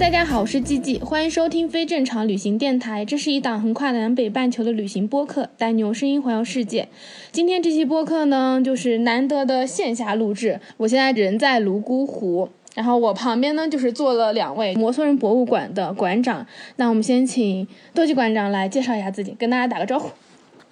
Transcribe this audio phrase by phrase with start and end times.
[0.00, 3.04] 大家好，我是季季，欢迎收听非正常旅行电台。
[3.04, 6.88] 这是一档横跨南北半球的旅行播客，带你用声音环游世界。
[7.30, 10.58] 今天这期播客呢，就是难得的线下录制。
[10.78, 16.46] 我现在人在泸沽湖，然后我旁边呢就是坐了两位摩梭人博物馆的馆长。
[16.76, 20.08] 那我们先请多吉馆长来介绍一下自己，跟大家打个招呼。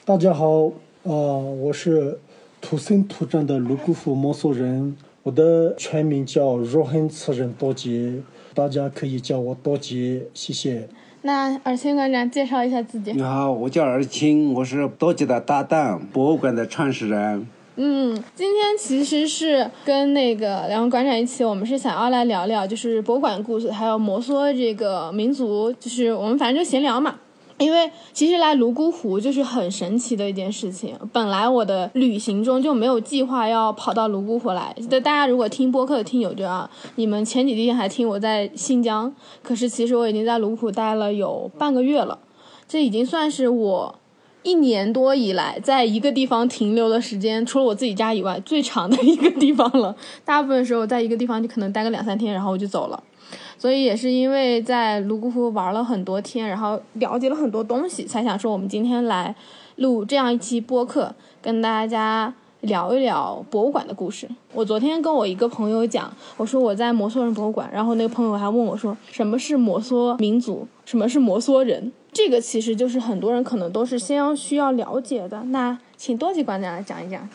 [0.07, 0.69] 大家好，
[1.05, 2.19] 啊、我是
[2.63, 8.23] 土生土长的泸沽湖摩梭人，我的全名叫若恒次仁多吉，
[8.59, 10.89] 大家可以叫我多吉，谢谢。
[11.23, 13.13] 那尔青馆长介绍一下自己。
[13.13, 17.47] 你好，我叫尔青，我是多吉的搭档，博物馆的创始人。
[17.77, 27.15] 嗯，今天其实是跟那个两位馆长一起，我们是想要来聊聊，就是博物馆故事，还有摩梭这个民族，就是我们反正就闲聊嘛。
[27.59, 30.97] 因为其实来泸沽湖就是很神奇的一件事情。
[31.13, 34.75] 本来我的旅行中就没有计划要跑到泸沽湖来。
[34.91, 42.19] 大家如果听播客的听友就啊，你们前几天还听我在新疆，可是其实我已经在泸沽湖待了有半个月了，
[42.69, 43.99] 这已经算是我
[44.45, 49.95] 一年多以来在一个地方停留的时间，除了我自己家以外最长的一个地方了。
[50.25, 53.03] 大部分时候在一个地方就可能待个两三天，然后我就走了。
[53.59, 59.35] 所以也是因为在泸沽湖玩了很多天，然后了解了很多东西，才想说我们今天来
[59.77, 64.29] 录这样一期播客，跟大家聊一聊博物馆的故事。
[64.53, 71.93] 我昨天跟我一个朋友讲，我说我在摩梭人博物馆，然后那个朋友还问我说什么是摩梭民族，什么是摩梭人。
[72.13, 75.43] 这个其实就是很多人可能都是先要需要了解的。
[75.51, 77.29] 那请多吉馆长来讲一讲。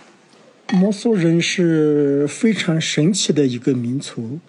[0.73, 4.39] 摩梭人是非常神奇的一个民族，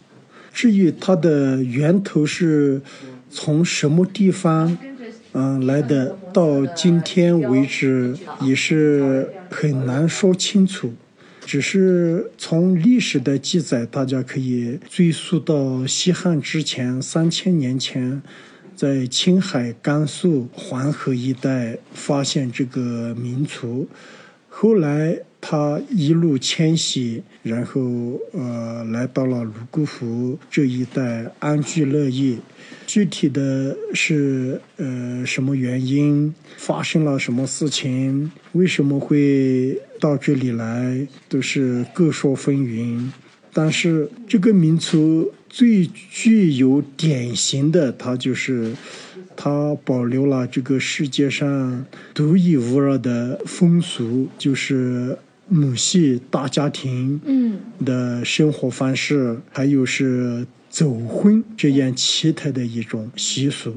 [0.54, 2.81] 至于它的源头是
[3.28, 4.78] 从什么地方，
[5.32, 10.94] 嗯、来的，到今天为止也是很难说清楚。
[11.44, 18.22] 只是从历史的记载，大家可以追溯到西汉之前三千年前，
[18.75, 23.88] 在青海、甘肃、黄河一带发现这个民族。
[24.48, 32.38] 后来他一路迁徙，然后呃来到了泸沽湖这一带安居乐业。
[32.87, 43.11] 具体的是呃什么原因，发生了什么事情，为什么会到这里来，都是各说纷纭。
[43.53, 48.72] 但是这个民族最具有典型的，它就是
[49.37, 51.84] 它保留了这个世界上
[52.15, 55.19] 独一无二的风俗，就是
[55.49, 63.77] 母系大家庭嗯的生活方式，还有是走婚这样奇特的一种习俗。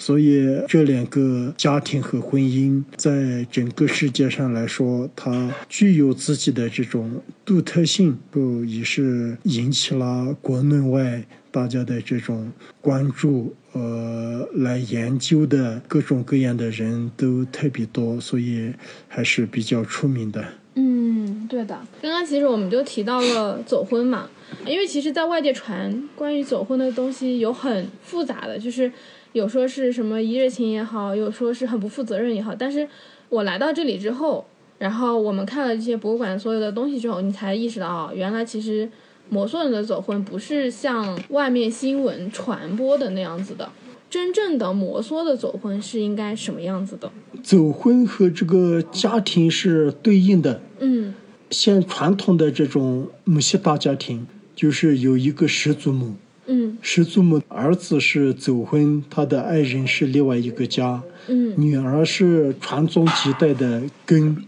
[0.00, 18.72] 所以这两个家庭和婚姻，在整个世界上来说，它具有自己的这种独特性，不也是引起了国内外大家的这种关注，呃，来研究的各种各样的人都特别多，所以
[19.08, 20.44] 还是比较出名的。
[20.80, 21.76] 嗯，对的。
[22.00, 24.28] 刚刚其实我们就提到了走婚嘛，
[24.64, 28.92] 因为其实，在外界传关于走婚的东西有很复杂的，就是
[29.32, 32.54] 有说是什么一日情也好，有说是很不负责任也好。
[32.54, 32.88] 但是
[33.28, 34.46] 我来到这里之后，
[34.78, 38.88] 然后我们看了这些博物馆所有的东西之后，你才意识到啊，原来其实
[39.28, 43.68] 摩梭人的走婚不是像外面新闻传播的那样子的。
[44.10, 47.10] 真正的摩梭的走婚是应该什么样子的？
[47.42, 50.60] 走婚和这个家庭是对应的。
[50.80, 51.14] 嗯
[51.50, 56.14] 像传统的这种母系大家庭，就是有一个始祖母，
[56.46, 64.44] 嗯始祖母儿子是走婚，他的爱人是另外一个家，嗯女儿是传宗接代的根，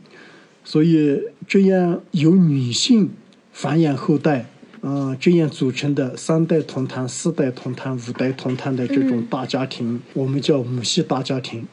[0.63, 3.09] 所以这样由女性
[3.51, 4.50] 繁衍后代，
[4.81, 11.67] 啊、这样组成的三代同堂、四代同堂、五代同堂的这种大家庭，我们叫母系大家庭。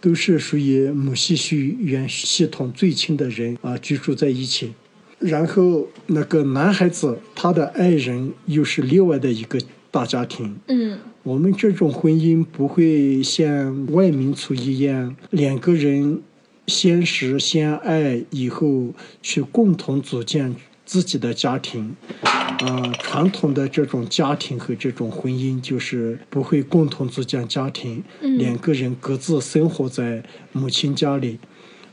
[0.00, 4.72] 都是属于母系血缘系统最亲的人啊，居住在一起。
[5.20, 9.60] 然后那个男孩子他的爱人又是另外的一个
[9.92, 10.56] 大家庭。
[10.66, 16.20] 嗯我们这种婚姻不会像外民族一样，两个人
[16.66, 20.56] 相识相爱以后去共同组建
[20.92, 21.96] 自己的家庭。
[22.22, 30.22] 啊，传统的这种家庭和这种婚姻就是不会共同组建家庭，两个人各自生活在
[30.52, 31.38] 母亲家里，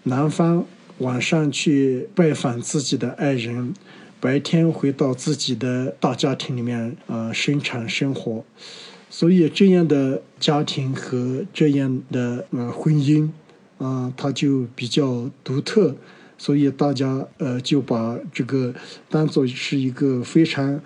[0.03, 0.65] 男方
[0.97, 3.73] 晚上去拜访自己的爱人，
[4.19, 8.43] 白天回到自己的大家庭里面啊生产生活，
[9.09, 13.29] 所以这样的家庭和这样的呃婚姻
[13.79, 15.95] 啊，它就比较独特。
[16.39, 18.73] 所以大家呃就把这个
[19.09, 20.81] 当做是一个非常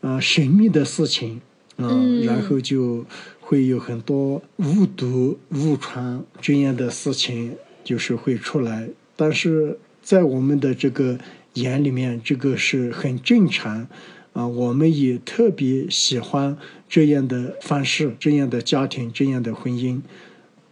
[0.00, 1.40] 啊神秘的事情
[1.76, 1.88] 啊，
[2.24, 3.06] 然后就
[3.40, 7.54] 会有很多误读误传这样的事情
[7.84, 8.88] 就是会出来。
[9.14, 11.16] 但是在我们的这个
[11.54, 13.86] 眼里面，这个是很正常
[14.32, 14.44] 啊。
[14.44, 16.58] 我们也特别喜欢
[16.88, 20.00] 这样的方式，这样的家庭，这样的婚姻。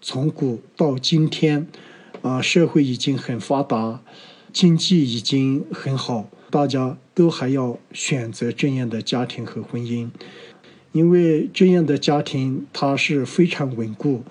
[0.03, 1.69] 从古到今天。
[2.25, 4.01] 啊，社会已经很发达，
[4.51, 10.09] 经济已经很好，大家都还要选择这样的家庭和婚姻，
[10.93, 14.23] 因为这样的家庭它是非常稳固，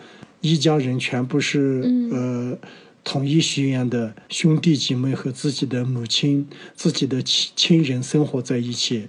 [0.41, 2.57] 一家人全部是呃
[3.03, 9.07] 统一血缘的兄弟姐妹和自己的母亲、自己的亲亲人生活在一起，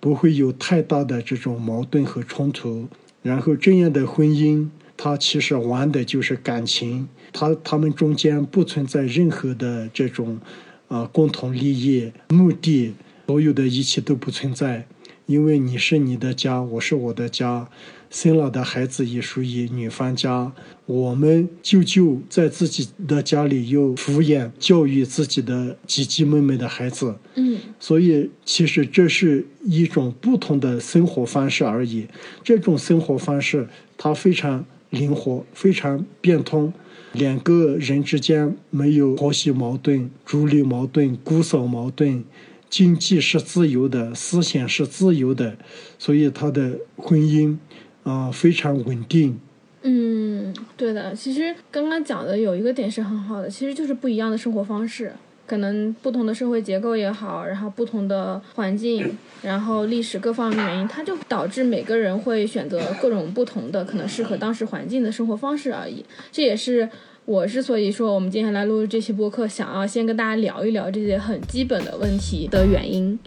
[0.00, 2.88] 不会有太大的这种矛盾和冲突。
[3.22, 7.08] 然后这样的婚姻，它其实玩的就是感情。
[7.32, 10.38] 他他们中间不存在任何的这种，
[10.86, 12.94] 啊，共同利益目的，
[13.26, 14.86] 所有的一切都不存在，
[15.26, 17.68] 因为你是你的家，我是我的家，
[18.08, 20.52] 生了的孩子也属于女方家，
[20.86, 32.06] 我们舅舅在自己的家里又抚养教育自己的姐姐妹妹的孩子，嗯，所以其实这是一种不同的生活方式而已，
[32.44, 33.68] 这种生活方式
[33.98, 34.64] 它非常
[34.94, 36.72] 灵活，非常变通。
[37.12, 42.24] 两个人之间没有婆媳矛盾、妯娌矛盾、姑嫂矛盾，
[42.68, 45.56] 经济是自由的，思想是自由的，
[45.98, 47.56] 所以他的婚姻
[48.02, 49.38] 啊非常稳定。
[49.82, 51.14] 嗯，对的。
[51.14, 55.12] 其实刚刚讲的有一个点是很好的，其实就是不一样的生活方式，
[55.46, 66.04] 可能不同的社会结构也好，然后不同的环境， 然后历史各方面原因，它就导致每个人会选择各种不同的可能适合当时环境的生活方式而已。
[66.30, 66.88] 这也是。
[67.26, 73.18] 我之所以说我们接下来录这期播客，想要先跟大家聊一聊这些很基本的问题的原因。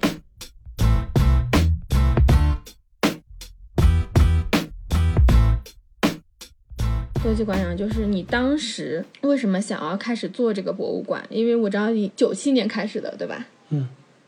[7.27, 11.21] 多吉馆长，就是你当时为什么想要开始做这个博物馆？
[11.29, 13.45] 因为我知道你九七年开始的，对吧？
[13.69, 13.85] 嗯，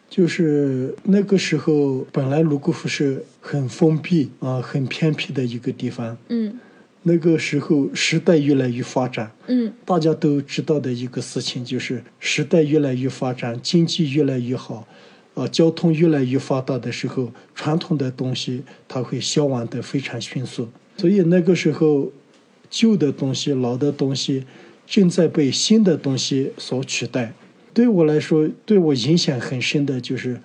[0.09, 6.17] 就是那个时候，本来泸沽湖是很封闭啊、很偏僻的一个地方。
[6.27, 6.59] 嗯。
[7.03, 14.85] 那个时候时代越来越发展，嗯，大家都知道的一个事情就是时代越来越发展，经济越来越好，
[15.35, 20.67] 啊，交通越来越发达的时候，传统的东西它会消亡的非常迅速。
[20.97, 22.11] 所以那个时候，
[22.69, 24.45] 旧的东西、老的东西
[24.85, 27.33] 正在被新的东西所取代。
[27.73, 30.39] 对我来说，对我影响很深的就是。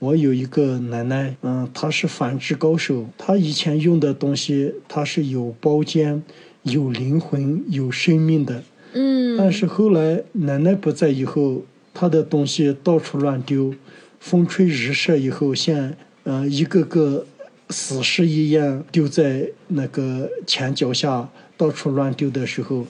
[0.00, 3.08] 我有一个奶奶，嗯，她是纺织高手。
[3.18, 6.22] 她以前用的东西，它是有包间、
[6.62, 8.62] 有灵魂、有生命的。
[8.92, 9.36] 嗯。
[9.36, 13.74] 但是后来奶奶不在以后，她的东西到处乱丢，
[14.20, 17.26] 风吹日晒以后，像嗯一个个
[17.70, 22.86] 死尸一样丢在那个墙脚下，到处乱丢的时候，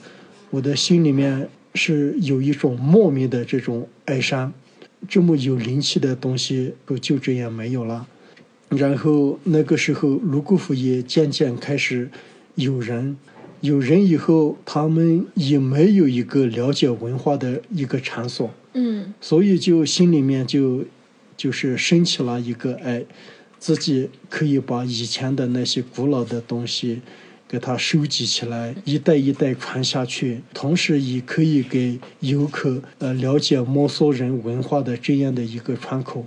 [0.51, 4.53] 我的心里面是有一种莫名的这种哀伤。
[5.07, 8.05] 这么有灵气的东西，都就这样没有了。
[8.69, 12.09] 然后那个时候，泸沽湖也渐渐开始
[12.55, 13.17] 有人，
[13.61, 18.51] 有人以后，他们也没有一个了解文化的一个场所。
[18.73, 19.13] 嗯。
[19.19, 20.83] 所以就心里面就
[21.35, 23.03] 就是升起了一个哎，
[23.57, 27.01] 自己可以把以前的那些古老的东西。
[27.51, 36.23] 给它收集起来，一代一代传下去，同时也可以给游客呃了解摩梭人文化的这样的一个窗口。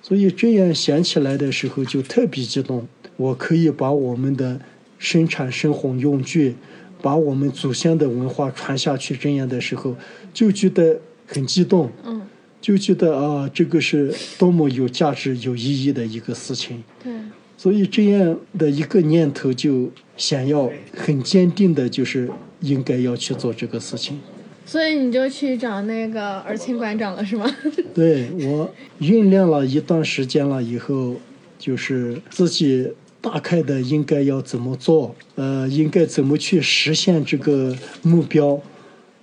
[0.00, 2.86] 所以这样想起来的时候就特别激动。
[3.16, 4.60] 我可以把我们的
[4.98, 6.54] 生产生活用具，
[7.00, 9.96] 把我们祖先的文化传下去，这样的时候
[10.32, 11.90] 就觉得很激动。
[12.04, 12.22] 嗯，
[12.60, 16.84] 就觉得啊，这个是多么有价值、有意义的一个事情。
[17.02, 17.12] 对。
[17.56, 22.28] 所以这样的一个念头，就想要很坚定的，就是
[22.60, 24.20] 应该要去做这个事情。
[24.64, 27.46] 所以你就去找那个尔清馆长了，是吗？
[27.92, 31.16] 对我酝酿了一段时间了以后，
[31.58, 38.60] 就是自己大概的应该要怎么做，呃，应该怎么去实现这个目标，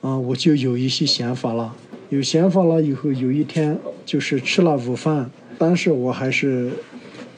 [0.01, 1.75] 啊，我就有一些想法了。
[2.09, 5.29] 有想法了以后，有一天就是吃了午饭。
[5.57, 6.71] 当时我还是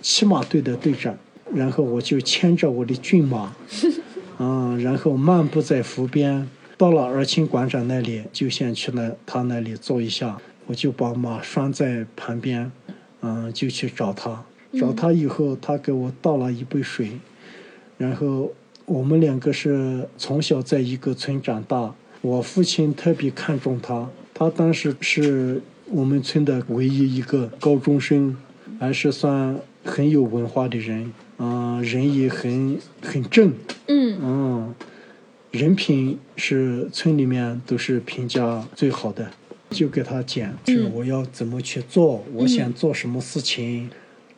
[0.02, 1.16] 骑马队的队长，
[1.54, 3.54] 然后我就牵着我的骏马，
[4.40, 12.72] 嗯， 然后漫步在湖边，到了二清馆长那里，就先去那他那里坐一下，我就把马拴在旁边，
[13.22, 14.44] 嗯，就去找他。
[14.80, 17.12] 找他以后，他给我倒了一杯水，
[17.98, 18.52] 然后
[18.86, 28.38] 我们两个是从小在一个村长大，我父亲特别看重他，他当时是我们村的唯一一个高中生，
[28.80, 33.54] 还是算很有文化的人，嗯、人也很很正，
[33.88, 34.18] 嗯。
[34.22, 34.76] 嗯，
[35.52, 39.32] 人品是村里面都是评价最好的，
[39.70, 43.90] 就给他讲，是我要怎么去做，我想做什么事情，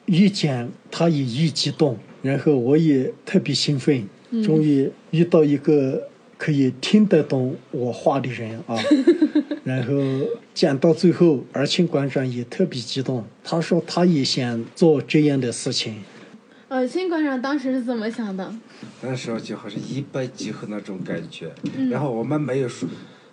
[0.05, 4.07] 一讲他也一激动，然后我也特别兴奋，
[4.43, 6.09] 终于遇到一个
[6.43, 8.75] 可以听得懂我话的人啊，
[9.63, 9.93] 然后
[10.53, 16.03] 讲到最后，二清馆长也特别激动，他说他也想做这样的事情。
[16.67, 18.53] 呃，新馆长当时是怎么想的？
[19.01, 22.89] 那时候就好像一拍即合那种感觉，嗯然后我们没有说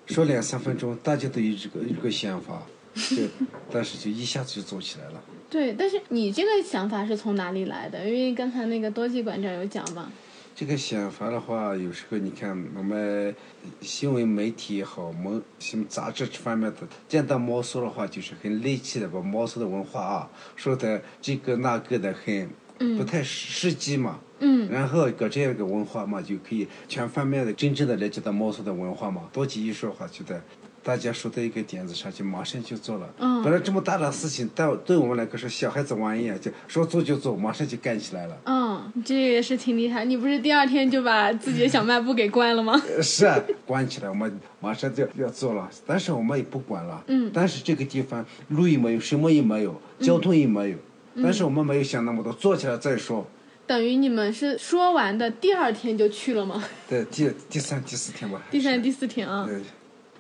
[0.07, 2.63] 说两三分钟，大家都有这个有这个想法，
[2.95, 3.25] 就
[3.73, 5.21] 当时就一下子就做起来了。
[5.51, 8.09] 对，但是你这个想法是从哪里来的？
[8.09, 10.13] 因为刚才那个多吉馆长有讲嘛。
[10.55, 13.35] 这个想法的话，有时候你看我们
[13.81, 16.77] 新闻媒体也好，我们什么杂志这方面的，
[17.09, 22.51] 见到毛苏的话，就是很猎奇的把毛苏的文化啊说的这个那个的很
[22.99, 24.21] 不太实际嘛。
[24.43, 29.29] 嗯然后搞这样一个文化嘛，就可以全方面的真正的了解到毛苏的文化嘛。
[29.33, 30.43] 多吉一说话，觉得
[30.83, 33.09] 大家说到一个点子上，就马上就做了。
[33.19, 38.37] 嗯本来这么大的事情，但对我们来说是小孩子玩一样，就说做就做，马上就干起来了。
[38.45, 40.05] 嗯，这个也是挺厉害。
[40.05, 42.81] 你不是第二天就把自己的小卖部给关了吗？
[42.97, 47.03] 呃 是啊，关起来，我们马上就要做了，但是我们也不管了。
[47.09, 50.77] 嗯但是这个地方路也没有，什么也没有，交通也没有。
[51.23, 53.27] 但是我们没有想那么多，做起来再说。
[53.67, 56.63] 等于你们是说完的第二天就去了吗？
[56.89, 58.41] 对，第第三、第四天吧。
[58.51, 59.45] 第三、第四天啊。
[59.47, 59.61] 对，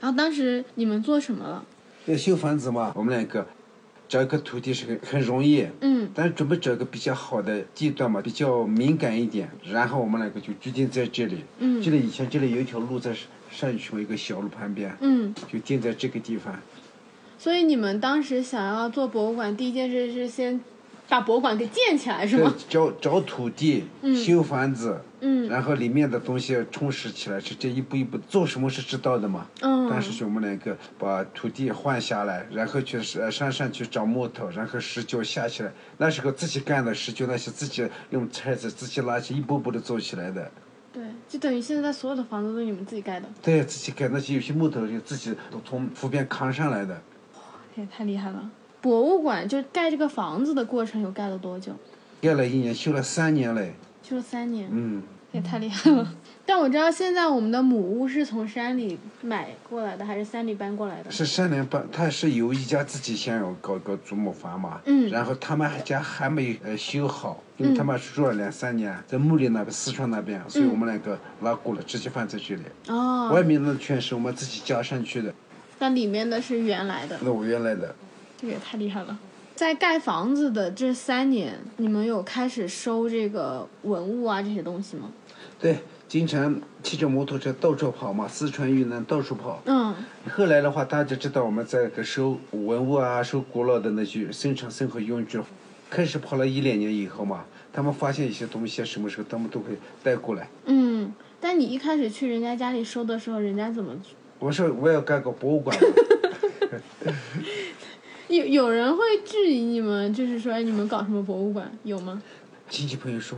[0.00, 1.64] 然后当时你们做什么了？
[2.06, 3.46] 要修房子嘛，我们两个
[4.08, 5.66] 找一个土地是很很容易。
[5.80, 9.48] 嗯但是准备找一个比较好的地段嘛，比较敏感一点。
[9.64, 11.44] 然后我们两个就决定在这里。
[11.58, 13.14] 嗯这里以前这里有一条路在
[13.50, 16.58] 上去嘛，一个小路旁边，嗯，就定在这个地方。
[17.38, 20.60] 所以你们当时想要做博物馆，第一件事是先
[21.10, 29.44] 把博物馆给建起来，是对吗？，找找土地，修房子，嗯然后里面的东西充实起来，是这一步一步做什么是知道的嘛。
[29.60, 35.72] 嗯当时是我们两个把土地换下来，然后去山山上去找木头，然后石脚下起来。
[35.98, 40.48] 那时候自己干的石脚，那些自己用铲子自己拉起，一步步的做起来的。
[40.92, 47.00] 对，就等于现在所有的房子都是你们自己盖的，对，自己盖那些有些木头就自己都从湖边扛上来的。
[47.74, 48.48] 这也太厉害了。
[48.80, 51.72] 博物馆就盖这个房子的过程有盖了多久？
[52.20, 53.74] 盖了一年，修了三年嘞。
[54.02, 56.14] 修了三年，嗯，也太厉害了。
[56.44, 61.10] 但我知道现在我们的母屋是从山里买过来的，还是山里搬过来的？
[61.10, 72.62] 是山里搬，他是有一家自己想要搞个祖母房嘛，嗯然后他们家还没呃修好，因为他们住了两三年，在木里那边四川那边，所以我们两个拉过来，直接放在这里。
[72.88, 75.32] 哦，外面那全是我们自己加上去的，
[75.78, 77.94] 那里面的是原来的，那我原来的。
[78.40, 79.18] 这个也太厉害了。
[79.54, 85.10] 在盖房子的这三年，你们有开始收这个文物啊这些东西吗？
[85.58, 89.60] 对，经常骑着摩托车到处跑嘛，四川、云南到处跑。
[89.66, 89.94] 嗯
[90.30, 95.38] 后来的话，大家知道我们在个收文物啊、收古老的那些生产生活用具，
[95.90, 100.48] 开始跑了一两年以后嘛，他们发现一些东西，什么时候他们都会带过来。
[100.64, 101.12] 嗯。
[101.42, 103.94] 但你一开始去人家家里收的时候，人家怎么？
[104.38, 105.74] 我说我要盖个博物馆，
[108.30, 111.70] 有有人会质疑你们，就是说哎你们搞什么博物馆？
[111.82, 112.22] 有吗？
[112.68, 113.36] 亲戚朋友说，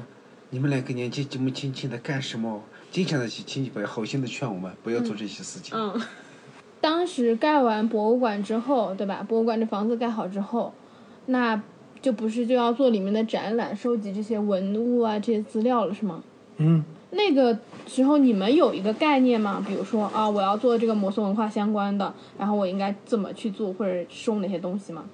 [0.50, 2.62] 你们两个年纪这么轻轻的干什么？
[2.90, 5.74] 经常的去亲戚朋友好心的劝我们不要做这些事情。
[5.74, 5.98] 嗯。
[6.82, 9.24] 当时盖完博物馆之后，对吧？
[9.26, 10.74] 博物馆这房子盖好之后，
[11.26, 11.62] 那
[12.02, 16.22] 就不是就要做里面的展览，收集这些文物啊这些资料了，是吗？
[16.58, 19.62] 嗯，那个时候你们有一个概念吗？
[19.66, 25.04] 比如说啊，我要做这个摩梭文化相关的，然后我应该怎么去做，或者收哪些东西吗？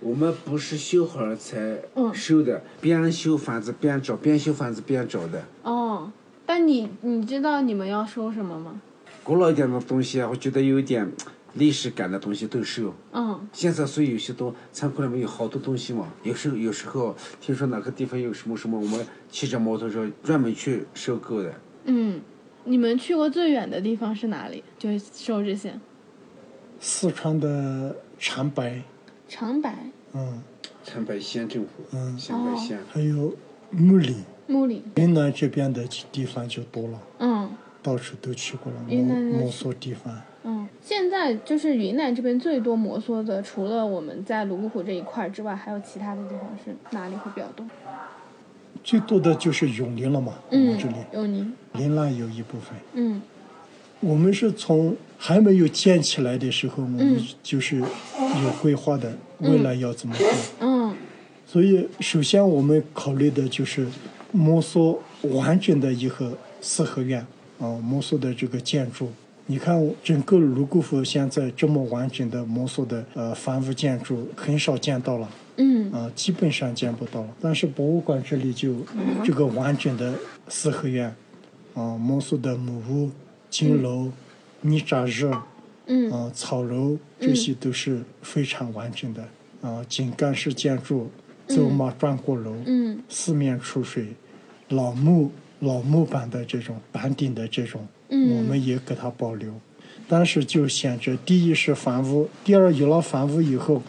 [0.00, 1.56] 我们不是修好了才
[1.94, 5.44] 嗯收的，边修房子边找，边修房子边找的。
[5.62, 6.10] 哦，
[6.44, 8.80] 但你你知道你们要收什么吗？
[9.24, 11.10] 古老一点的东西啊，我觉得有一点
[11.56, 12.94] 历史感的东西都收。
[13.12, 13.46] 嗯。
[13.52, 21.52] 现在所以有些多仓库里面有好多东西嘛，有时候有时候听说哪个地方有什么什么，我们骑着摩托车专门去收购的。
[21.84, 22.20] 嗯，
[22.64, 24.62] 你们去过最远的地方是哪里？
[24.78, 25.78] 就收这些。
[26.78, 28.82] 四川的长白，
[29.28, 29.90] 长白。
[30.12, 30.42] 嗯，
[30.84, 32.16] 长白县政府，嗯。
[32.18, 33.34] 长白县，还有
[33.70, 37.50] 木里，木里，云南这边的地方就多了，嗯。
[37.82, 40.12] 到处都去过了，云南的摩摩梭地方。
[40.48, 47.66] 嗯，现在就是云南这边最多摩梭的，除了我们在泸沽湖这一块儿之外，还有其他的地方是哪里会比较多？
[48.84, 52.78] 最多的就是永宁了嘛，我们嗯这里，永宁，林兰有一部分。
[52.94, 53.20] 嗯
[53.98, 60.26] 我们是从还没有建起来的时候，我们嗯就是有规划的，未来要怎么做。
[60.60, 60.94] 嗯
[61.44, 63.88] 所以，首先我们考虑的就是
[64.30, 67.26] 摩梭完整的一个四合院
[67.58, 69.10] 啊，摩梭的这个建筑。
[69.48, 75.30] 你看，整个泸沽湖现在这么完整的摩梭的呃房屋建筑很少见到了。
[75.58, 77.28] 嗯啊，基本上见不到了。
[77.40, 78.74] 但是博物馆这里就
[79.24, 80.14] 这个完整的
[80.48, 81.14] 四合院，
[81.74, 83.10] 啊，摩梭的木屋、
[83.48, 84.10] 金楼、
[84.62, 85.30] 泥扎日，
[85.86, 89.26] 嗯啊，草楼，这些都是非常完整的。
[89.62, 91.08] 啊，井干式建筑，
[91.46, 94.08] 走马转过楼，嗯四面出水，
[94.68, 99.52] 老木老木板的这种板顶的这种，嗯我们也给它保留。
[100.08, 103.82] 但是就显着，第一是房屋，第二有了房屋以后，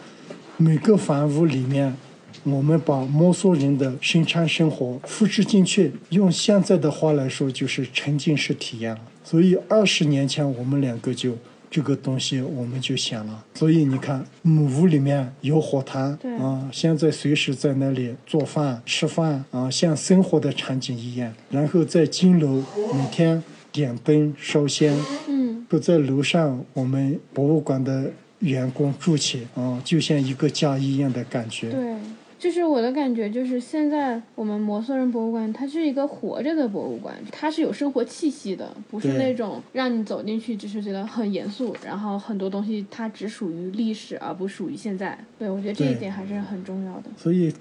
[0.56, 1.94] 每个房屋里面，
[2.42, 9.00] 我们把摩梭人的生产生活复制进去，用现在的话来说就是沉浸式体验了。
[9.22, 11.36] 所以二十年前我们两个就
[11.70, 13.44] 这个东西我们就想了。
[13.54, 21.32] 所以你看，木屋里面有火炭对啊，现在随时在那里做饭、吃饭啊，像生活的场景一样。
[21.50, 23.40] 然后在金楼每天
[23.78, 24.94] 点灯烧香，
[25.28, 31.70] 嗯不在楼上，我们博物馆的员工住起啊，就像一个家一样的感觉。
[31.70, 31.96] 对。
[32.38, 45.18] 就是我的感觉，就是现在我们摩梭人博物馆，它是一个活着的博物馆，它是有生活气息的，不是那种让你走进去只是觉得很严肃，然后很多东西它只属于历史而不属于现在。
[45.36, 47.10] 对，我觉得这一点还是很重要的。
[47.16, 47.52] 所以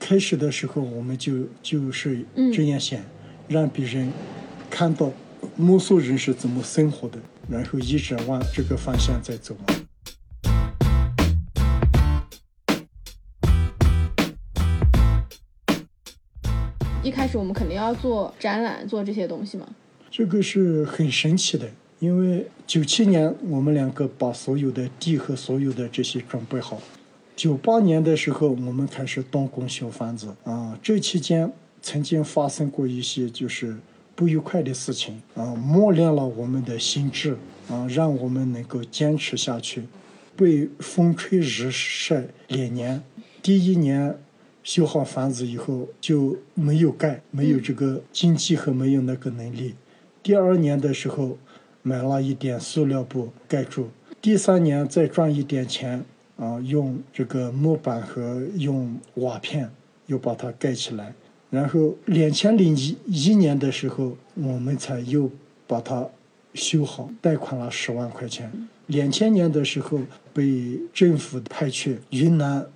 [0.00, 2.98] 开始的时候，我们就就是嗯这样想，
[3.46, 4.12] 让别人
[4.68, 5.08] 看到
[5.56, 9.56] 摩梭人是怎么生活的，然后一直往这个方向在走。
[17.02, 19.66] 一开始我们肯定要做展览，做这些东西嘛。
[20.10, 26.80] 这个是很神奇的，因为九七年我们两个把所有的地和所有的这些准备好，
[27.34, 30.78] 九八年的时候我们开始动工修房子啊。
[30.82, 31.50] 这期间
[31.80, 33.78] 曾经发生过一些就是
[34.20, 37.38] 不愉快的事情啊，磨练了我们的心智
[37.70, 39.84] 啊，让我们能够坚持下去。
[40.36, 43.02] 被风吹日晒两年，
[43.42, 44.14] 第一年
[44.62, 49.74] 修好房子以后就没有盖，没有这个经济和没有那个能力。
[50.22, 51.38] 第二年的时候
[51.80, 53.88] 买了一点塑料布盖住，
[54.20, 56.04] 第三年再赚一点钱
[56.36, 59.70] 啊，用这个木板和用瓦片
[60.08, 61.14] 又把它盖起来。
[61.50, 65.28] 然后两千零一一年的时候，我们才又
[65.66, 66.08] 把它
[66.54, 68.50] 修好，贷款了十万块钱。
[68.86, 70.00] 两千年的时候
[70.32, 72.66] 被政府派去云南，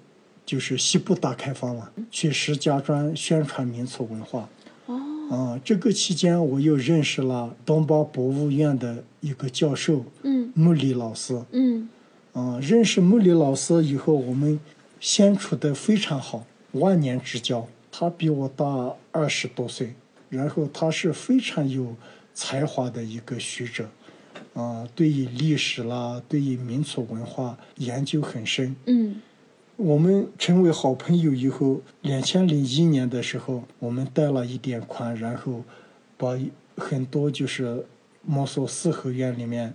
[0.45, 4.49] 就是西部大开发嘛，去石家庄宣传民族文化。
[4.87, 11.41] 哦，啊，这个期间我又认识了东巴博物院的一个教授嗯穆里老师。
[11.53, 11.89] 嗯
[12.33, 14.59] 啊，认识穆里老师以后，我们
[14.99, 17.67] 相处的非常好，万年之交。
[17.97, 19.95] 他比我大二十多岁，
[20.29, 21.95] 然后他是非常有
[22.35, 23.89] 才华的一个学者，
[24.53, 28.75] 啊，对于历史啦，对于民族文化研究很深。
[28.87, 29.23] 嗯
[29.77, 35.63] 我们成为好朋友以后，两千零一年的时候，我们贷了一点款，然后
[36.17, 36.37] 把
[36.77, 37.87] 很多就是
[38.23, 39.73] 摩梭四合院里面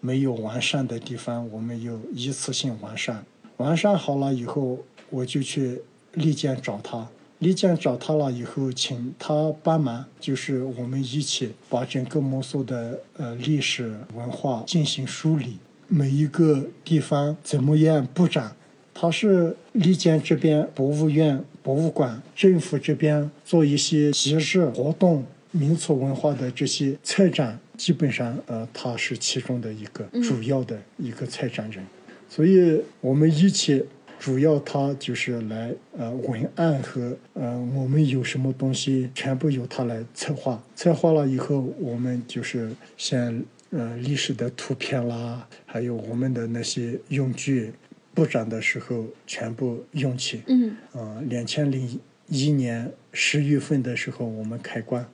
[0.00, 3.24] 没有完善的地方，我们又一次性完善。
[3.58, 4.78] 完善好了以后，
[5.08, 5.82] 我就去
[6.14, 7.08] 丽江找他。
[7.40, 15.56] 丽江找他了以后，请他帮忙，就是我们一起把整个摩梭的呃历史文化进行梳理，
[15.88, 18.54] 每一个地方怎么样布展。
[18.92, 31.82] 他是丽江这边博物院、博物馆、政府这边做一些集市活动、民族文化的这些策展，基本上呃他是其中的一个主要的一个策展人，
[32.28, 33.82] 所以我们一起
[34.20, 47.72] 主要他就是来呃文案和呃我们有什么东西全部由他来策划，策划了以后我们就是像呃历史的图片啦，还有我们的那些用具。
[48.12, 50.42] 布展的时候全部用起。
[50.48, 55.06] 嗯，啊，两千零一年十月份的时候我们开馆。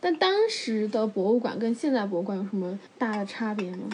[0.00, 3.88] 但当时的博物馆跟现在博物馆有什么大的差别吗？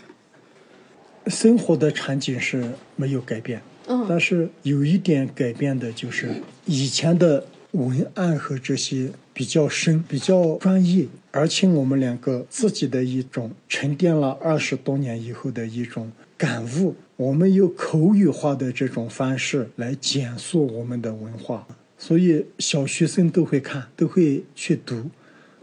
[1.26, 3.60] 生活的场景是没有改变，
[4.08, 6.28] 但是有一点改变的就是
[6.64, 21.66] 以前的文案和这些比较深、比较专业，而且我们两个自己的一种沉淀了二十多年以后的一种感悟，我们用口语化的这种方式来简述我们的文化，
[21.98, 25.10] 所以小学生都会看，都会去读。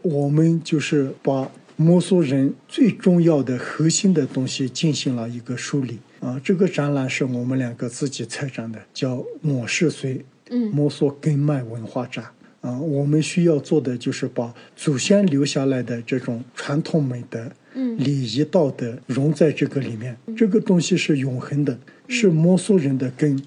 [0.02, 6.00] 我们就是把摩梭人最重要的核心的东西进行了一个梳理。
[6.22, 6.40] 啊。
[6.42, 10.16] 这个展览是我们两个自己策展的，叫《我是谁》，
[10.50, 12.26] 嗯摩梭根脉文化展
[12.62, 12.80] 啊。
[12.80, 20.16] 我们需要做的就是把祖先留下来的这种传统美德、嗯礼仪道德融在这个里面。
[20.38, 23.42] 这个东西是永恒的，是摩梭人的根。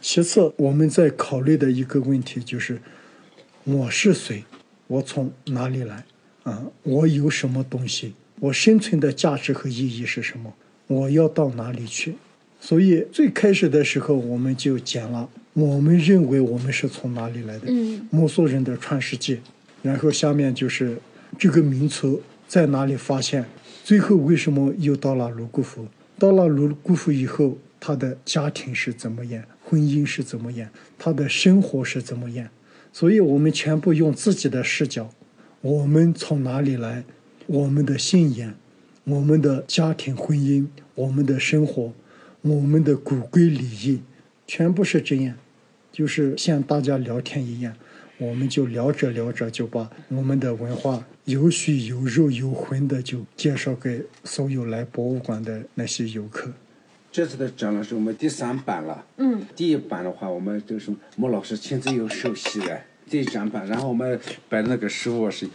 [0.00, 2.80] 其次，我们在考虑的一个问题就是，
[3.64, 4.44] 我是谁？
[4.86, 6.04] 我从哪里来？
[6.44, 8.14] 啊，我有什么东西？
[8.38, 10.52] 我生存的价值和意义是什么？
[10.86, 12.14] 我要到哪里去？
[12.60, 18.06] 所以最开始的时候，我们就讲了，我们认为我们是从哪里来的，嗯。
[18.10, 19.38] 摩梭人的创世纪，
[19.82, 20.96] 然后下面就是
[21.38, 23.44] 这个民族在哪里发现，
[23.84, 25.86] 最后为什么又到了泸沽湖？
[26.18, 30.68] 到了泸沽湖以后，他的家庭是怎么样，婚姻是怎么样，
[30.98, 32.48] 他的生活是怎么样？
[32.92, 35.10] 所以我们全部用自己的视角，
[35.60, 37.04] 我们从哪里来，
[37.46, 38.54] 我们的信仰，
[39.08, 40.66] 我们的家庭婚姻，
[40.96, 41.92] 我们的生活，
[42.42, 44.02] 我们的骨规礼仪，
[44.48, 45.36] 全部是这样，
[45.92, 47.72] 就是像大家聊天一样，
[48.18, 56.52] 我们就聊着聊着就把我们的文化有血有肉有魂的就介绍给所有来博物馆的那些游客。
[57.12, 59.06] 这次的展览是我们第三版了。
[59.18, 65.48] 嗯第一版的话，我们就是莫老师亲自有手写的这一展版，然后我们摆的那个食物是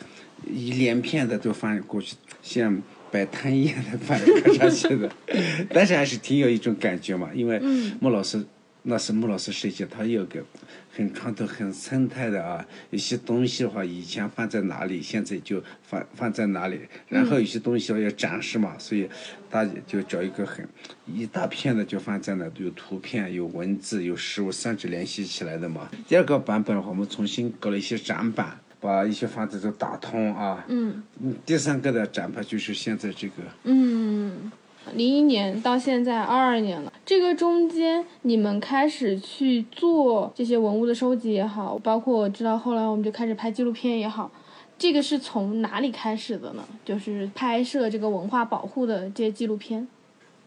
[0.49, 2.81] 一连片的都翻过去，像
[3.11, 5.11] 摆摊一样的翻搁上去的，
[5.69, 7.59] 但是还是挺有一种感觉嘛，因为
[7.99, 8.43] 莫老师。
[8.83, 10.43] 那是穆老师设计，他有个
[10.91, 16.79] 很传统、很生态的啊，有些东西的话，以前放在哪里，现在就放放在哪里。
[17.07, 19.07] 然后有些东西要展示嘛，所以
[19.51, 20.67] 他就找一个很
[21.05, 25.87] 一大片的就放在那，有图片、有文字、有实物三者联系起来的嘛。
[26.07, 30.65] 第二个版本的话，我们重新搞了一些展板，把一些房子都打通啊。
[30.67, 31.35] 嗯嗯。
[31.45, 33.35] 第三个的展牌就是现在这个。
[33.63, 34.51] 嗯，
[34.93, 44.29] 零一年到现在二二年了，这个中间你们开始去做这些文物的收集也好，包括我知道后来我们就开始拍纪录片也好，
[44.77, 46.63] 这个是从哪里开始的呢？
[46.83, 49.87] 就是拍摄这个文化保护的这些纪录片。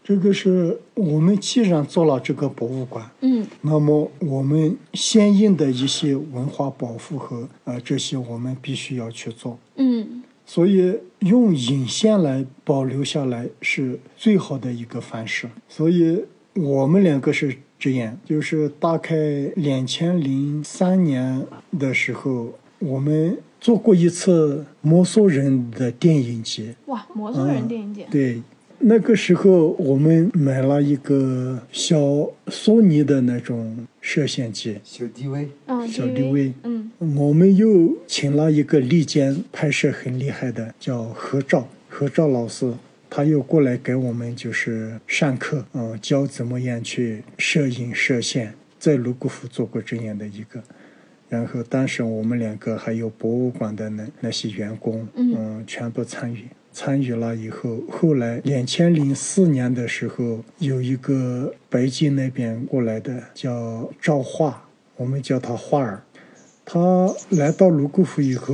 [0.07, 9.57] 这个是我们既然做了这个博物馆，嗯那么我们相应的一些文化保护和呃这些我们必须要去做。
[9.77, 15.49] 嗯所以用影像来保留下来是最好的一个方式。
[15.67, 19.15] 所以我们两个是这样，就是大概
[19.55, 21.43] 两千零三年
[21.79, 26.75] 的时候，我们做过一次摩梭人的电影节。
[26.85, 28.05] 哇，摩梭人电影节。
[28.11, 28.43] 对，
[28.87, 31.97] 那个时候我们买了一个小
[32.49, 35.49] 索尼的那种摄像机，小地位。
[35.65, 42.71] 嗯，小 DV 嗯我们又请了一个立间拍摄很厉害的，叫何照，何照老师，
[43.09, 50.61] 他又过来给我们就是上课，嗯、教怎么样去摄影摄像，在泸沽湖做过这样的一个。
[51.27, 56.45] 然后当时我们两个还有博物馆的那那些员工，嗯全部参与。
[56.75, 66.03] 参与了以后，后来两千零四年的时候，有一个北京那边过来的叫赵化，我们叫他化儿。
[66.65, 68.53] 他来到泸沽湖以后，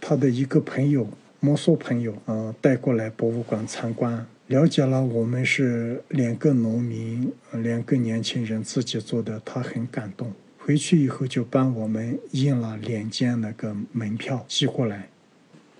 [0.00, 1.06] 他的一个朋友，
[1.38, 10.32] 摩梭朋友，啊、带过来博物馆参观，了解了我们是两个农民，两个年轻人自己做的，他很感动。
[10.58, 15.08] 回去以后就帮我们印了两件那个门票寄过来。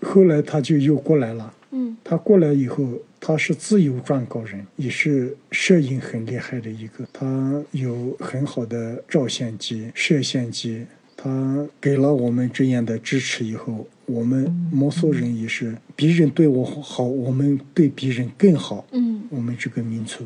[0.02, 2.88] 后来他就又过来了，嗯他过来以后，
[3.20, 7.06] 他是自由撰稿人，也是摄影很厉害的一个。
[7.12, 10.84] 他有很好的照相机、摄像机，
[11.16, 18.84] 他给了我们这样的支持以后，我们摩梭人也是别人对我好，我们对别人更好。
[18.92, 20.24] 嗯我们这个民族，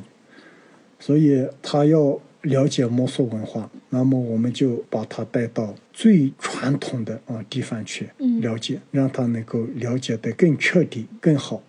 [0.98, 11.62] 所以他要了解摩梭文化，那么我们就把他带到最传统的啊地方去嗯了解，让他能够了解得更彻底、更好。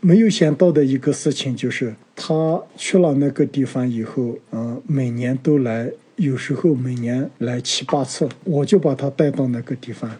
[0.00, 10.10] 没有想到的一个事情就是，他去了那个地方以后，嗯、每年都来，有时候每年来七八次，我就把他带到那个地方。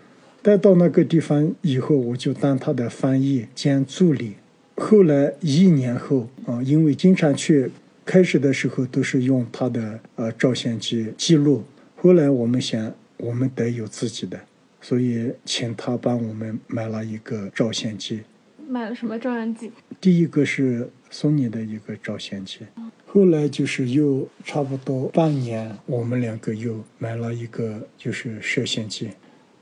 [0.41, 4.35] 带到那个地方以后，我就当他的翻译兼助理。
[4.77, 7.71] 后来一年后啊，因为经常去
[8.13, 11.65] 开始的时候都是用他的呃照相机记录，
[11.97, 14.39] 后来我们想我们得有自己的，
[14.83, 18.21] 所以请他帮我们买了一个照相机。
[18.69, 19.73] 买了什么照相机？
[19.99, 22.59] 第一个是索尼的一个照相机，
[23.07, 29.09] 后来就是又差不多半年，我们两个又买了一个就是摄像机，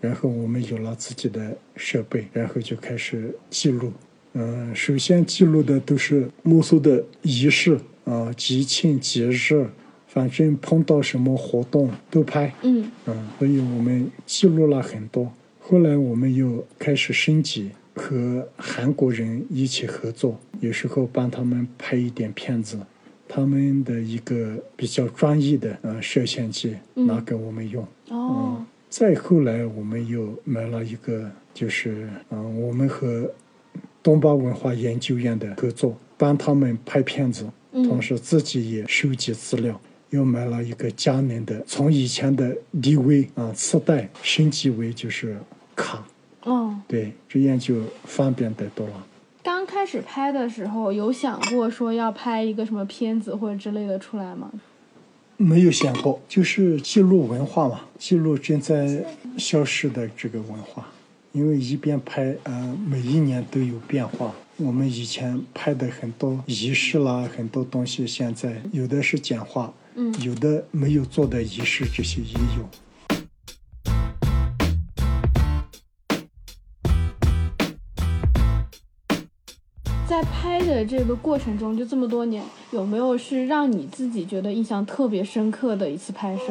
[0.00, 3.92] 然后我们有了自己的设备，然后就开始记录。
[4.32, 9.66] 嗯，首先记录的都是摩梭的仪式啊，节庆节日，
[10.06, 12.52] 反正碰到什么活动都拍。
[12.62, 15.32] 嗯嗯，所以我们记录了很多。
[15.60, 22.78] 后来我们又开始升级，和韩国人一起合作，有时候帮他们拍一点片子。
[23.32, 27.86] 他们的一个比较专业的呃摄像机拿给我们用。
[28.08, 33.30] 哦，再后来我们又买了一个，就是嗯、我们和
[34.02, 39.80] 东巴文化研究院的合作，帮他们拍片子，同时自己也收集资料。
[40.10, 45.38] 又买了一个佳能的，从以前的 DV 啊磁带升级为就是
[45.76, 46.04] 卡，
[46.42, 49.06] 哦，对，这样就方便得多了。
[49.44, 54.50] 刚开始拍的时候有想过说要拍一个什么片子或者之类的出来吗？
[55.36, 59.04] 没有想过，就是记录文化嘛，记录正在
[59.38, 60.88] 消失的这个文化。
[61.30, 64.34] 因为一边拍，呃，每一年都有变化。
[64.62, 72.68] 我们以前拍的很多仪式啦，很多东西，现在有的是简化，嗯有的没有做的仪式，这些也有。
[80.06, 86.42] 在拍的这个过程中，就这么多年，有没有是让你自己觉得印象特别深刻的一次拍摄？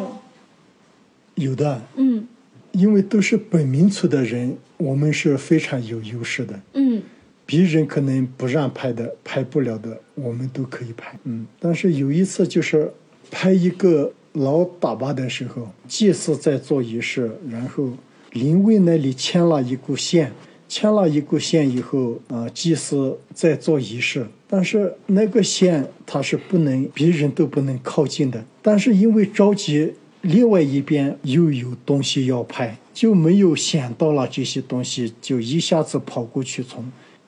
[1.36, 2.28] 有的，嗯
[2.72, 6.60] 因为都是本民族的人，我们是非常有优势的。
[6.74, 7.04] 嗯
[7.50, 11.18] 别人可能不让拍的、拍不了的，我们都可以拍。
[11.24, 12.94] 嗯，但是有一次就是
[13.32, 17.90] 拍一个老打靶的时候，祭司在做仪式，然后
[18.34, 20.32] 灵位那里牵了一股线，
[20.68, 29.96] 牵了一股线以后，啊、祭司在做仪式，但是那个线它是不能别人都不能靠近的，但是因为着急。
[30.22, 36.84] 另外一边又有东西要拍，就没有想到了这些东西，就一下子跑过去从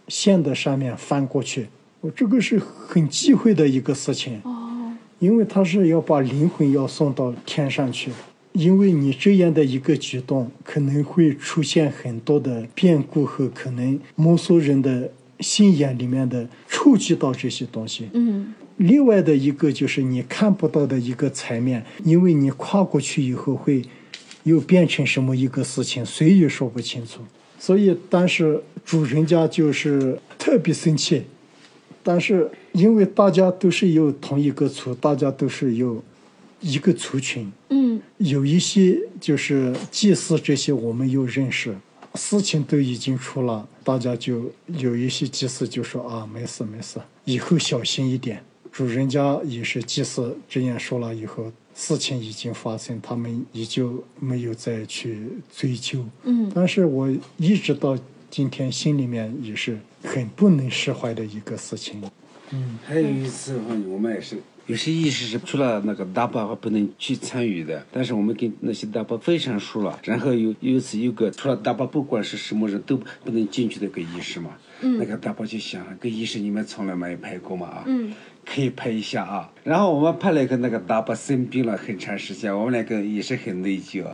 [0.07, 1.67] 线的上面翻过去。
[2.01, 8.11] 我这个是很忌讳的一个事情，哦因为他是要把灵魂要送到天上去，
[8.53, 18.09] 因为你这样的一个举动可能会出现很多的变故和可能摩梭人的信仰里面的触及到这些东西。
[18.13, 23.83] 嗯另外的一个就是你看不到的一个层面，因为你跨过去以后会
[24.41, 27.21] 又变成什么一个事情，谁也说不清楚。
[27.59, 31.23] 所以当时主人家就是特别生气，
[32.03, 36.03] 但是因为大家都是有同一个族，大家都是有
[36.59, 41.75] 一个族群，嗯有一些就是祭祀这些我们又认识，
[42.15, 48.43] 事情都已经出了，大家就有一些祭祀就说啊，没事没事，以后小心一点。
[48.71, 56.05] 主人家也是祭祀这样说了以后，事情已经发生，他们也就没有再去追究。
[56.23, 57.97] 嗯但是我一直到
[58.31, 62.01] 今天心里面也是很不能释怀的一个事情。
[62.53, 69.99] 嗯还有一次的话，我们也是有些仪式是除了那个大巴不能去参与的，但是我们跟那些大巴非常熟了。
[70.03, 74.51] 然后有有一次有个除了大巴，不管是什么人都不能进去的一个仪式嘛。
[74.79, 77.83] 嗯那个大巴就想，这个仪式你们从来没有拍过嘛啊？
[77.85, 78.13] 嗯
[78.45, 79.51] 可以拍一下啊。
[79.63, 84.05] 然后我们拍了一个那个大巴生病了很长时间，我们两个也是很内疚。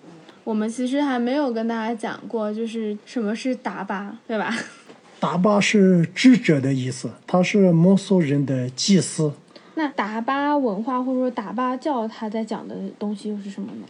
[0.47, 4.57] 我们其实还没有跟大家讲过，就是什么是达巴，对吧？
[5.19, 9.33] 达巴是智者的意思，他是摩梭人的祭司。
[9.75, 13.85] 那达巴文化或者说达巴教，他在讲的东西又是什么呢？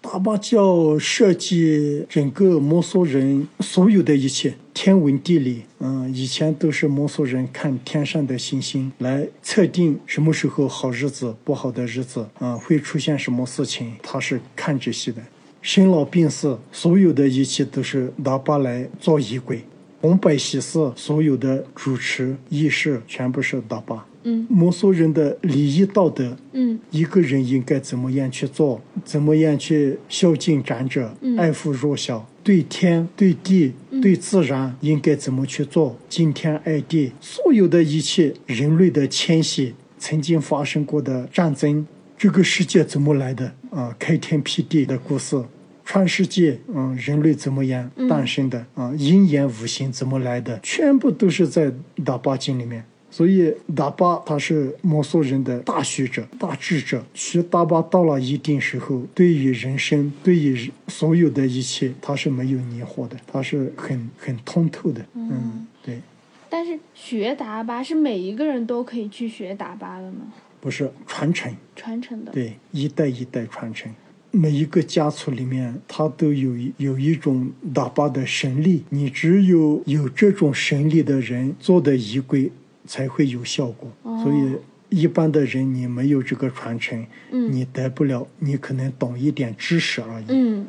[0.00, 15.20] 达巴教涉及整个摩梭人所有的一切，天文地理，嗯，以前都是摩梭人看天上的星星来测定什么时候好日子、不好的日子，嗯、会出现什么事情，他是看这些的。
[15.62, 19.62] 生老病死，所有的一切都是达巴来做仪轨。
[20.00, 24.06] 红白喜事，所有的主持仪式全部是达巴。
[24.22, 24.46] 嗯。
[24.48, 26.78] 摩梭人的礼仪道德，嗯。
[26.90, 31.36] 一个人应该怎么样去做，怎么样去孝敬长者，嗯。
[31.36, 43.94] 爱护弱小，对天、对地、对自然应该怎么去做，敬天爱地，所有的一切人类的迁徙，曾经发生过的战争，这个世界怎么来的啊？
[43.98, 45.42] 开天辟地的故事。
[45.84, 48.92] 创世纪，嗯，人类怎么样诞生的啊？
[48.96, 50.60] 阴阳五行怎么来的？
[50.62, 51.66] 全部都是在
[52.04, 52.84] 《打巴经》里面。
[53.10, 57.04] 所以打巴他是摩梭人的大学者、大智者。
[57.12, 65.04] 学打巴到了一定时候，对于人生、对于所有的一切，他是没有疑惑的，他是很很通透的。
[65.14, 66.00] 嗯，对。
[66.48, 70.32] 但是学打巴是每一个人都可以去学打巴的吗？
[70.60, 72.32] 不是传承，传承的。
[72.32, 73.92] 对，一代一代传承。
[74.30, 82.52] 每一个家族里面，它都有有一种达巴的神力，你只有有这种神力的人做的仪轨。
[82.86, 83.88] 才会有效果，
[84.24, 84.56] 所以
[84.88, 90.24] 一般的人你没有这个传承，你得不了，你可能懂一点知识而已。
[90.30, 90.66] 嗯，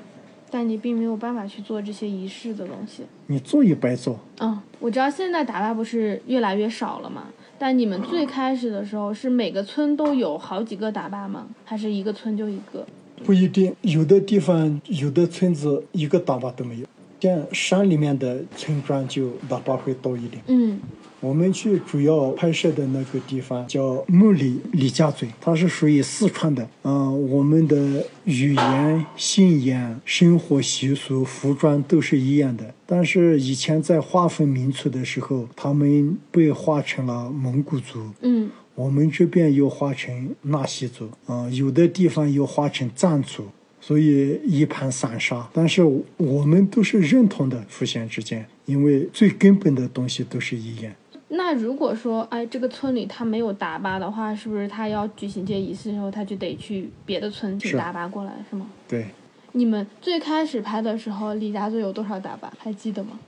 [0.51, 3.03] 但你并没有办法去做这些仪式的东西。
[3.25, 4.19] 你做也白做。
[4.39, 7.27] 嗯，我知道现在打靶不是越来越少了嘛？
[7.61, 11.47] 但你们最开始的时候是每个村都有好几个打靶吗？
[11.63, 12.83] 还是一个村就一个？
[13.23, 16.87] 不一定，有的地方有的村子一个打靶都没有，
[17.19, 20.41] 像山里面的村庄就打靶会多一点。
[20.47, 20.79] 嗯。
[21.21, 26.67] 我们去主要拍摄的那个地方叫木里李家嘴，它是属于四川的。
[26.83, 32.73] 嗯，我们的语言、信仰、生活习俗、服装都是一样的。
[32.87, 38.09] 但是以前在划分民族的时候，他们被划成了蒙古族。
[38.21, 41.07] 嗯，我们这边又划成纳西族。
[41.27, 43.45] 嗯，有的地方又划成藏族，
[43.79, 45.47] 所以一盘散沙。
[45.53, 45.83] 但是
[46.17, 50.91] 我们都是认同的，互相之间，因为最根本的东西都是一样。
[51.33, 58.67] 那如果说，哎，这个村里他没有达巴的话，是不是他要举行这仪式的时候，他就得去别的村请达巴过来，是吗？
[58.87, 59.07] 对。
[59.53, 62.51] 你们最开始拍的时候，李家嘴有多少达巴？
[62.57, 63.19] 还记得吗？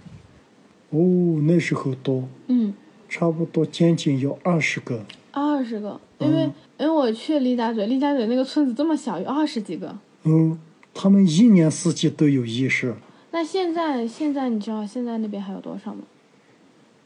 [0.89, 0.99] 哦，
[1.43, 2.27] 那时候多。
[2.47, 2.73] 嗯。
[3.07, 5.05] 差不多将近有二十个。
[5.31, 6.43] 二十个，因为
[6.77, 9.95] 因为我去李家嘴，李家嘴那个村子这么小，有二十几个。
[10.23, 10.59] 嗯，
[10.93, 12.95] 他们一年四季都有仪式。
[13.31, 16.01] 那现在现在你知道现在那边还有多少吗？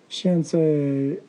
[0.10, 0.60] 现在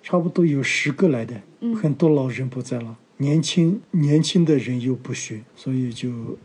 [0.03, 1.35] 差不多有十个来的，
[1.81, 6.38] 很多老人不在了，年轻年轻的人又不学，所以就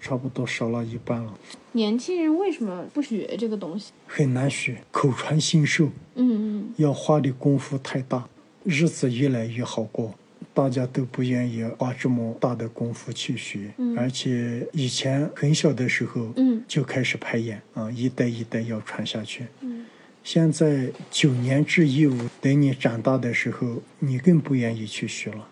[0.00, 1.38] 差不多少了一半了。
[1.72, 3.92] 年轻人为什么不学这个东西？
[4.06, 5.86] 很难学，口传心授。
[6.16, 8.28] 嗯嗯，要花的功夫太大，
[8.64, 10.12] 日子越来越好过，
[10.52, 13.72] 大家都不愿意花这么大的功夫去学。
[13.76, 19.46] 嗯，而且以前很小的时候，嗯，就开始排演啊，一代一代要传下去。
[19.60, 19.77] 嗯。
[20.30, 25.48] 现在九年制义务，等你长大的时候，你更不愿意去学了。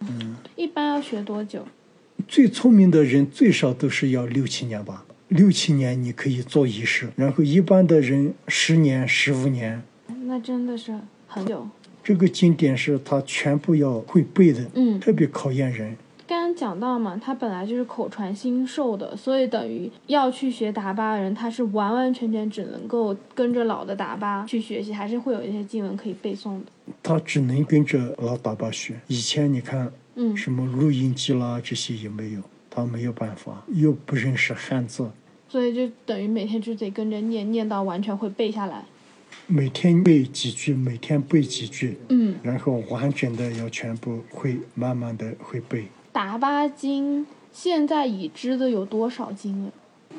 [0.00, 1.66] 嗯，一般要学多久？
[2.28, 9.82] 最聪明的人最少都是要六七年吧，六七年你可以做一世，然后一般的人十年、十五年。
[10.26, 10.94] 那真的是
[11.26, 11.66] 很久。
[12.04, 15.96] 这个经典是他全部要会背的，嗯，特别考验人。
[16.28, 26.66] 刚刚讲到嘛，他本来就是口传心授的，所以等于要去学达巴的人，他是完完全全只能够跟着老的达巴去学习，还是会有一些经文可以背诵的。
[27.02, 29.00] 他只能跟着老达巴学。
[29.06, 35.10] 以前你看，嗯，什么录音机啦这些也没有，他没有办法，又不认识汉字，
[35.48, 38.84] 所以就等于每天就得跟着念，念到完全会背下来。
[39.46, 45.86] 每天背几句，每天背几句，嗯，然后完整的要全部会，慢慢的会背。
[46.18, 49.70] 达巴经现在已知的有多少经了？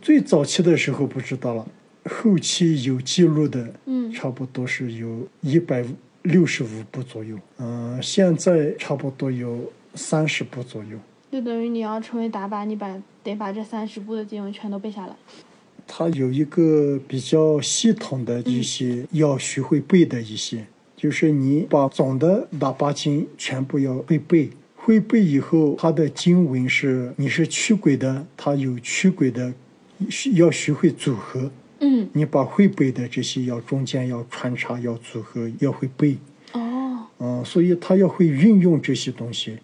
[0.01, 1.67] 最早期的时候不知道了，
[2.05, 5.83] 后期有记录的，嗯，差不多是有一百
[6.21, 10.97] 六十五部左右，嗯，现在差不多有三十部左右。
[11.33, 15.13] 就等于你要成为达巴，你把得把这三十部的经文全都背下来。
[15.85, 24.49] 它有一个比较系统的一些要学会背的一些，就是你把总的喇叭经全部要会背。
[24.89, 29.53] 会背以后，它的经文是你是驱鬼的，它有驱鬼的，
[30.33, 31.51] 要学会组合。
[31.79, 36.17] 嗯，你把会背的这些要中间要穿插，要组合，要会背。
[36.53, 39.59] 哦，嗯，所以他要会运用这些东西。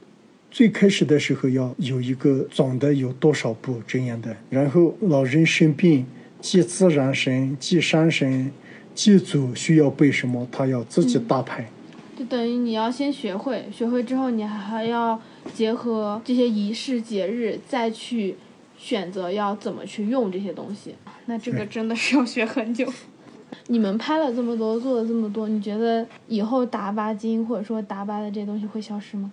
[0.52, 6.06] 最开始的时候要有一个总的有多少步这样的，然后老人生病，
[6.40, 8.52] 祭自然神、祭山神、
[8.94, 11.68] 祭祖需要背什么，他要自己搭排。
[12.18, 15.20] 就等于你要先学会，学会之后你还要
[15.54, 18.36] 结合这些仪式节日，再去
[18.78, 20.96] 选择要怎么去用这些东西。
[21.26, 22.88] 那这个真的是要学很久。
[23.68, 29.32] 你们拍了这么多，做了这么多，你觉得以后达巴经或者说达巴的这些东西会消失吗？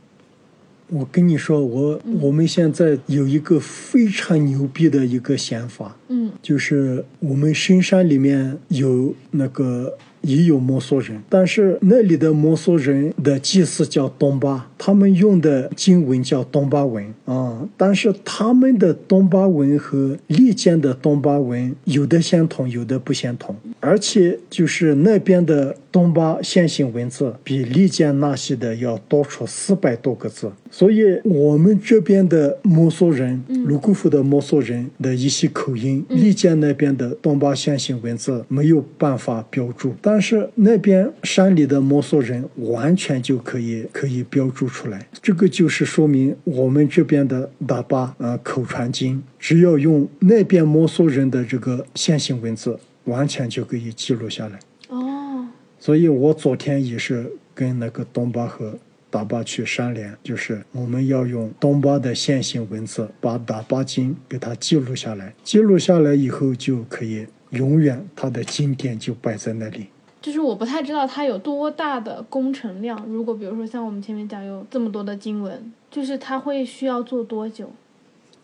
[0.89, 9.97] 我跟你说，我我们现在有一个非常牛逼的一个想法，嗯，就是我们深山里面有那个。
[10.23, 17.68] 也有摩梭人，但是那里的摩梭人的祭祀叫东巴，他们用的经文叫东巴文啊。
[17.77, 23.55] 但是他们的东巴文和利剑的东巴文有的相同，有的不相同。
[23.81, 45.07] 而且就是那边的东巴线性文字比利坚纳西的要多出四百多个字，所以我们这边的摩梭人，泸沽湖的摩梭人的一些口音，丽江那边的东巴线形文字没有办法标注，但是那边山里的摩梭人完全就可以可以标注出来。
[45.20, 52.79] 这个就是说明我们这边的喇叭啊口传经，只要用那边摩梭人的这个线形文字。
[53.07, 55.45] 完全就可以记录下来哦，
[55.81, 58.79] 所以我昨天也是跟那个东巴和
[59.13, 69.89] 达巴去山连，就是我们要用东巴的线性文字把达巴经给它记录下来，记录下来以后就可以永远它的经典就摆在那里。
[70.23, 77.71] 就是我不太知道它有多大的工程量，如果比如说像我们前面讲有这么多的经文，就是它会需要做多久？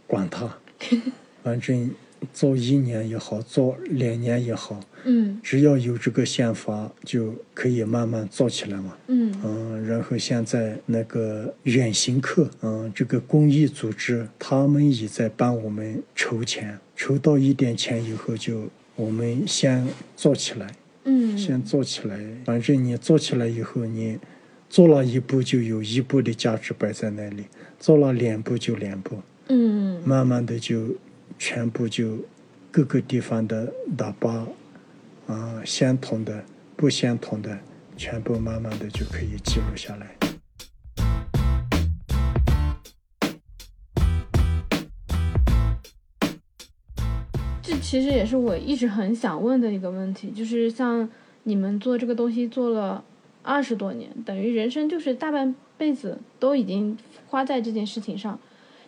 [0.06, 0.58] 管它，
[1.42, 1.90] 反正。
[2.32, 8.96] 做一年也好，做两年也好，嗯，只要有这个宪法，就可以慢慢做起来嘛。
[9.06, 19.86] 嗯嗯，然后现在那个远行客，嗯，这个公益组织，他们也在帮我们筹钱，筹到一点钱以后，就我们先
[20.16, 20.66] 做起来。
[21.04, 24.18] 嗯，先做起来，反正你做起来以后，你
[24.68, 27.44] 做了一步就有一步的价值摆在那里，
[27.78, 29.22] 做了两步就两步。
[29.48, 30.96] 嗯，慢慢的就。
[31.40, 32.18] 全部就
[32.72, 34.44] 各个地方的喇叭
[35.28, 36.42] 啊，相同的、
[36.74, 37.58] 不相同的，
[37.98, 40.16] 全部慢慢的就可以记录下来。
[47.62, 51.06] 这其实也是我一直很想问的一个问题，就是像
[51.42, 53.04] 你们做这个东西做了
[53.42, 58.40] 二十多年，等于人生就是大半辈子都已经花在这件事情上。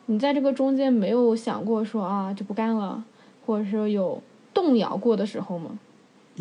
[0.06, 3.04] 你在这个中间没有想过说啊就不干了，
[3.44, 4.22] 或者说有
[4.54, 5.78] 动摇过的时候吗？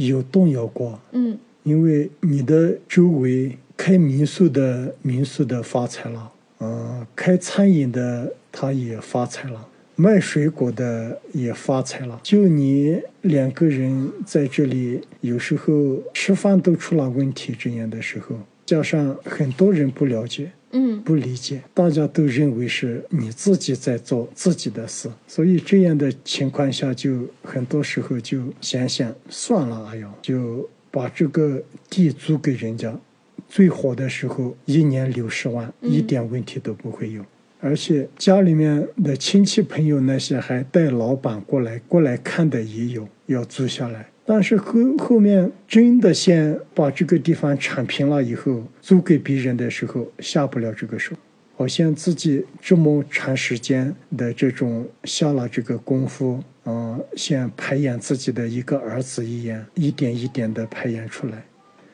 [0.07, 20.51] 有动摇过，嗯，因为你的周围开民宿的民宿的发财了，嗯，开餐饮的他也发财了，卖水果的也发财了，就你两个人在这里，有时候吃饭都出了问题，这样的时候，加上很多人不了解。
[20.71, 32.95] 嗯，不理解，大家都认为是你自己在做自己的事，所以这样的情况下，就很多时候就想想算了，哎呀，就把这个地租给人家，
[33.47, 37.25] 最火的时候一年六十万，一点问题都不会有，
[37.59, 44.07] 而且家里面的亲戚朋友那些还带老板过来过来看的也有，要租下来。
[44.31, 51.15] 但是后后面真的先把这个地方铲平了以后，租给别人的时候下不了这个手，
[51.57, 61.43] 好像自己这么长时间的这种下了这个功夫，嗯，像培养自己的一个儿子一样，一点一点的培养出来。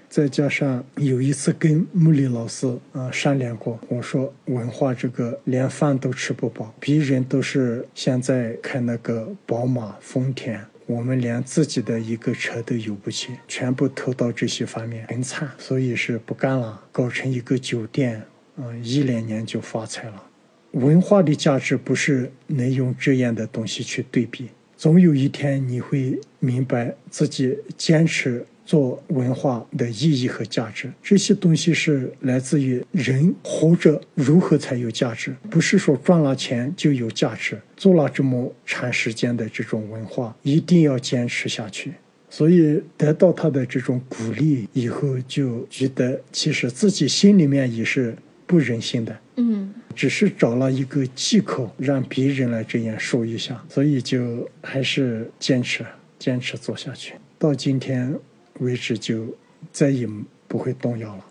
[0.09, 10.59] 再加上有一次跟穆里老师啊商量过，我说文化这个连饭都吃不饱，别人都是现在开那个宝马、丰田。
[10.87, 18.21] 我们连自己的一个车都有不起，全部投到这些方面，很惨，所以是不干了，搞成一个酒店，
[18.57, 20.23] 嗯，一两年就发财了。
[20.71, 28.45] 文化的价值不是能用这样的东西去对比，总有一天你会明白自己坚持。
[28.65, 37.57] 做文化的意义和价值，这些东西是来自于人活着如何才有价值，不是说赚了钱就有价值。
[37.77, 41.93] 做了这么长时间的这种文化，一定要坚持下去。
[42.29, 48.15] 所以得到他的这种鼓励以后，就觉得其实自己心里面也是
[48.47, 55.85] 不忍心的，嗯，只是找了一个借口让别人来这样说一下，所以就还是坚持
[56.17, 58.13] 坚持做下去，到今天。
[58.59, 59.25] 为止就
[59.71, 60.07] 再也
[60.47, 61.25] 不会动摇了，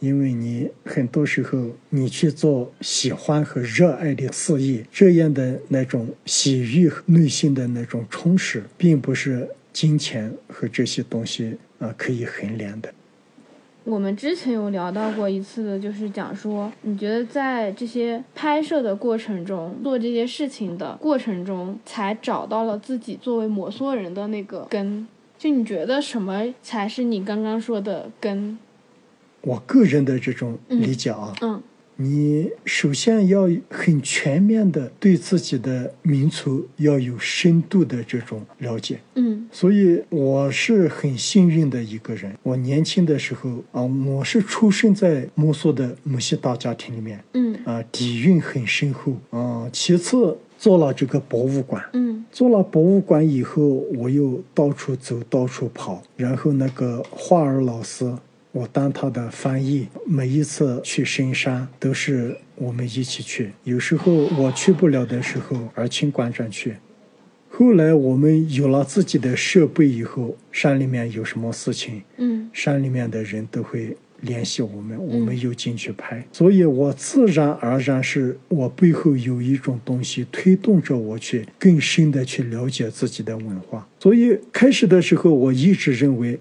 [0.00, 12.92] 因为你很多时候你去做喜欢和热爱的事业，这样的那种喜悦内心的那种充实，并不是金钱和这些东西啊可以衡量的。
[13.84, 25.06] 我们之前有聊到过一次，就是讲说，你觉得在这些拍摄的过程中，做这些事情的过程中，才找到了自己作为摩梭人的那个根。
[25.38, 28.58] 就你觉得什么才是你刚刚说的根？
[29.42, 31.62] 我个人的这种理解啊，嗯，
[31.96, 42.36] 你首先要很全面的对自己的民族要有深度的这种了解，嗯，所以我是很幸运的一个人。
[42.42, 49.68] 我年轻的时候啊，我是出生在摩梭的母系大家庭里面，嗯，啊，底蕴很深厚啊。
[49.72, 52.24] 其次做了这个博物馆，嗯。
[52.32, 53.62] 做了博物馆以后，
[53.96, 56.02] 我又到处走，到处跑。
[56.16, 58.12] 然后那个画儿老师，
[58.52, 59.88] 我当他的翻译。
[60.06, 63.52] 每一次去深山，都是我们一起去。
[63.64, 66.76] 有时候我去不了的时候，而请馆长去。
[67.48, 76.26] 后来我们有了自己的设备以后，山里面有什么事情，嗯山里面的人都会联系我们，我们又进去拍。
[76.32, 83.86] 所以我自然而然是我背后有一种东西推动着我去更深的去了解自己的文化。
[84.00, 86.38] 所以开始的时候，我一直认为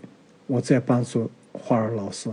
[0.48, 2.30] 我在帮助花儿老师。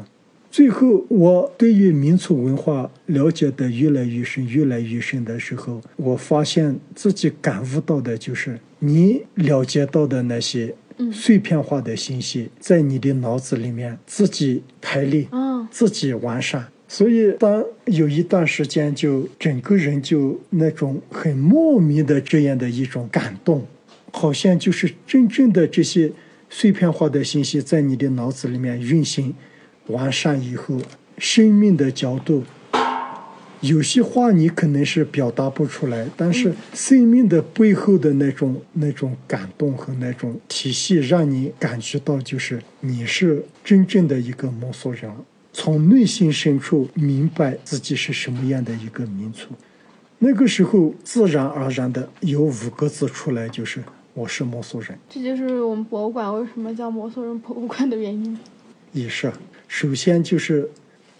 [0.50, 10.74] 最后，我对于民族文化了解的越来越深、越来越深的时候，我发现自己感悟到的就是，你了解到的那些
[11.12, 16.66] 碎片化的信息，在你的脑子里面自己排列、啊自己完善。
[16.88, 23.66] 所以，当有一段时间，就整个人就那种很莫名的这样的一种感动，
[24.10, 26.12] 好像就是真正的这些
[26.50, 29.32] 碎片化的信息在你的脑子里面运行
[29.86, 30.78] 完善以后，
[31.16, 32.44] 生命的角度，
[33.62, 45.10] 有些话你可能是表达不出来，但是生命的背后的那种那种感动和那种体系，让你感觉到就是你是真正的一个摩梭人，
[45.52, 49.46] 从内心深处明白自己是什么样的一个民族。
[50.18, 53.80] 那个时候，自然而然的有五个字出来，就是
[54.14, 54.98] 我是摩梭人。
[55.08, 58.36] 这就是我们博物馆为什么叫摩梭人博物馆的原因。
[58.92, 59.32] 也是，
[59.68, 60.68] 首先就是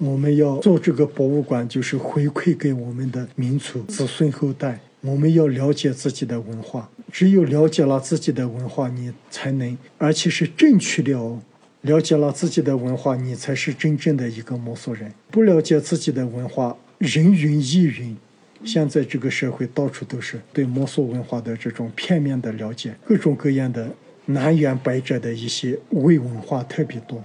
[0.05, 4.80] 我们要做这个博物馆，就是回馈给我们的民族子孙后代。
[5.00, 11.40] 我们要了解自己的文化，只有了解了自己的文化，你才能，而且是正确的哦。
[11.82, 15.12] 了解了自己的文化，你才是真正的一个摩梭人。
[15.30, 18.16] 不了解自己的文化，人云亦云。
[18.64, 23.88] 现在这个社会到处都是对摩梭文化的这种片面的了解，各种各样的
[24.26, 27.22] 南辕北辙的一些伪文化特别多。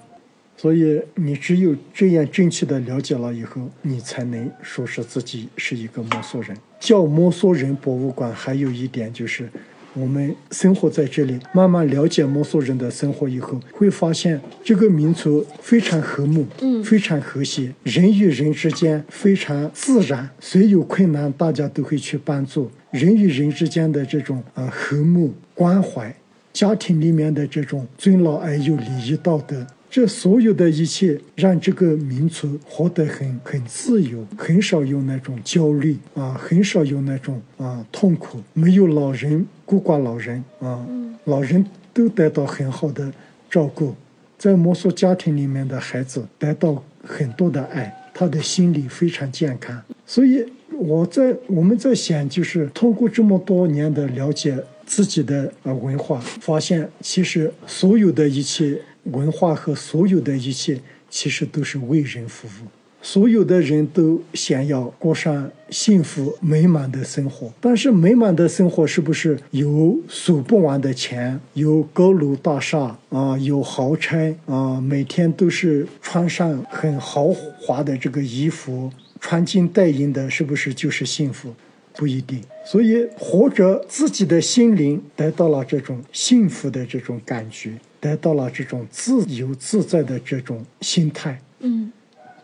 [0.57, 6.57] 所以你只有这样正确的了解了以后，你才能说是自己是一个摩梭人。
[6.79, 9.47] 叫摩梭人博物馆，还有一点就是，
[9.93, 26.15] 我们生活在这里，慢慢了解摩梭人的生活以后，会发现这个民族非常和睦，嗯非常和谐，人与人之间非常自然，谁有困难大家都会去帮助，人与人之间的这种呃和睦关怀，
[26.51, 29.65] 家庭里面的这种尊老爱幼、礼仪道德。
[29.89, 40.85] 这所有的一切，让这个民族活得很很自由，很少有那种焦虑啊，很少有那种啊痛苦，没有老人孤寡老人啊，
[41.23, 43.11] 老人都得到很好的
[43.49, 43.95] 照顾，
[44.37, 49.81] 在摩梭家庭里面的孩子得到很多的爱，他的心理非常健康。
[50.05, 58.79] 所以我在我们在想，就是通过这么多年的了解自己的呃文化，发现其实所有的一切
[59.11, 60.79] 文化和所有的一切，
[61.09, 62.67] 其实都是为人服务。
[62.99, 77.27] 所有的人都想要过上幸福美满的生活，但是美满的生活是不是有数不完的钱，有高楼大厦啊，有豪车啊，每天都是穿上很豪
[77.61, 78.91] 华的这个衣服，
[79.21, 81.53] 穿金戴银的，是不是就是幸福？
[81.95, 82.41] 不一定。
[82.65, 87.71] 所以，活着自己的心灵得到了这种幸福的这种感觉，
[88.07, 91.39] 得到了这种自由自在的这种心态。
[91.59, 91.91] 嗯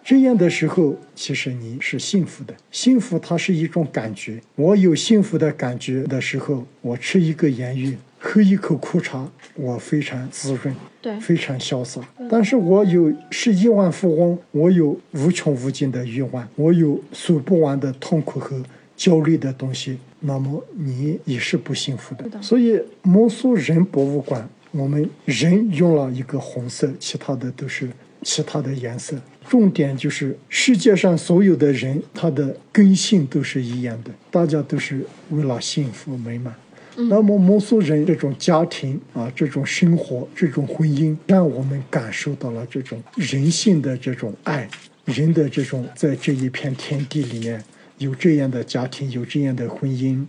[0.05, 2.53] 这样的时候，其实你是幸福的。
[2.69, 4.41] 幸福它是一种感觉。
[4.55, 12.01] 我有幸福的感觉的时候，我吃一个盐芋，喝一口苦茶，我非常滋润，对非常潇洒。
[12.29, 18.61] 但是我有是亿万富翁，我有无穷无尽的欲望，我有数不完的痛苦和
[18.97, 22.13] 焦虑的东西，那么你也是不幸福。
[22.15, 27.87] 的所以摩梭人博物馆，我们人用了一个红色，其他的都是
[28.23, 29.15] 其他的颜色。
[29.47, 36.53] 重点就是世界上所有的人，他的根性都是一样的，大家都是为了幸福美满。
[36.95, 44.69] 那么摩梭人这种家庭啊，这种生活，这种婚姻，让我们感受到了这种人性的这种爱，
[45.05, 47.63] 人的这种在这一片天地里面
[47.97, 50.23] 有这样的家庭，有这样的婚姻，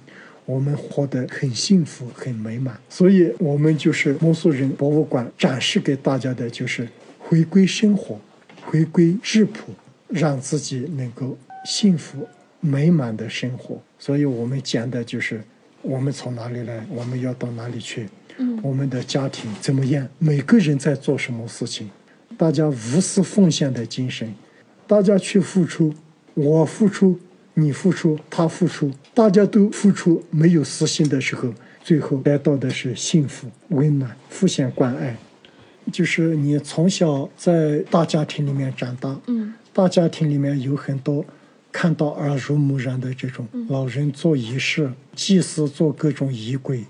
[0.45, 2.79] 我们活得很幸福、很美满。
[2.89, 6.89] 所以，我们就是摩梭人博物馆展示给大家的，就是
[7.19, 8.21] 回归生活，
[8.63, 9.73] 回归质朴，
[10.09, 12.29] 让自己能够幸福
[12.61, 13.81] 美满的生活。
[13.99, 15.43] 所以我们讲的就是
[15.81, 21.91] 我们从哪里来，我们要到哪里去，嗯我们的家庭怎么样，每个人在做什么事情，
[22.37, 24.35] 大家无私奉献的精神，
[24.87, 25.95] 大家去付出，
[26.35, 27.19] 我付出，
[27.55, 35.17] 你付出，他付出，大家都付出，没有私心的时候，最后得到的是幸福、温暖、互相关爱。
[35.93, 41.25] 就是你从小在大家庭里面长大，嗯，大家庭里面有很多
[41.71, 46.85] 看到耳濡目染的这种老人做仪式、祭祀做各种仪轨，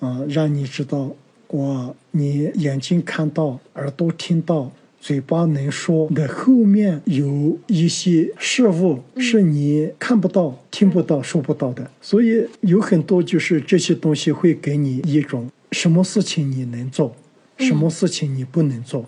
[0.00, 1.14] 啊、让你知道
[1.48, 4.72] 哇，你眼睛看到，耳朵听到，
[5.02, 17.12] 嘴巴能说的后面有一些事物是你看不到、听不到、说不到的，所以有很多就是这些东西会给你一种什么事情你能做，
[17.58, 19.04] 什么事情你不能做。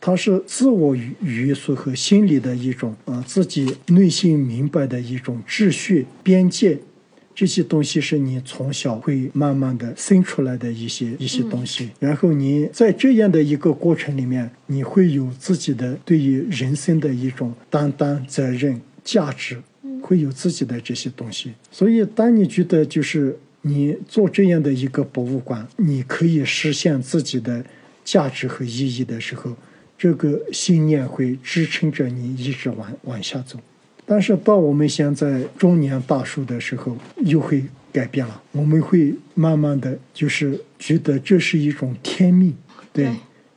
[0.00, 6.76] 它是自我约束和心理的一种啊、呃自己内心明白的一种秩序边界，
[7.36, 19.62] 这些东西是你从小会慢慢的生出来的一些一些东西，然后你在这样的一个过程里面，你会有自己的对于人生的一种担当、责任、价值，
[20.00, 21.52] 会有自己的这些东西。
[21.70, 27.62] 所以，当你觉得就是你做这样的一个博物馆，你可以实现自己的
[28.02, 29.54] 价值和意义的时候，
[29.98, 33.58] 这个信念会支撑着你一直往往下走。
[34.06, 38.40] 但是到我们现在中年大叔的时候，又会改变了。
[38.52, 42.54] 我们会慢慢的就是觉得这是一种天命，
[42.92, 43.14] 对对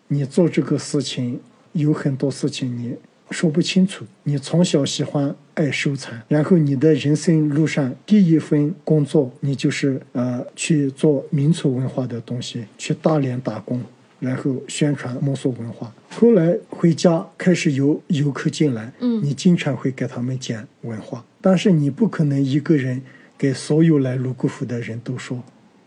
[0.08, 1.40] 你做这个事情，
[1.74, 2.96] 有很多事情你
[3.30, 4.04] 说不清楚。
[4.24, 13.80] 你从小喜欢爱收藏，然后你的人生路上第一份工作，你就是呃去做民族文化的东西，去大连打工。
[14.20, 19.24] 然后宣传摩梭文化，后来回家开始有游客进来，嗯。
[19.24, 23.02] 你经常会给他们讲文化，但是你不可能一个人
[23.38, 25.42] 给所有来泸沽湖的人都说。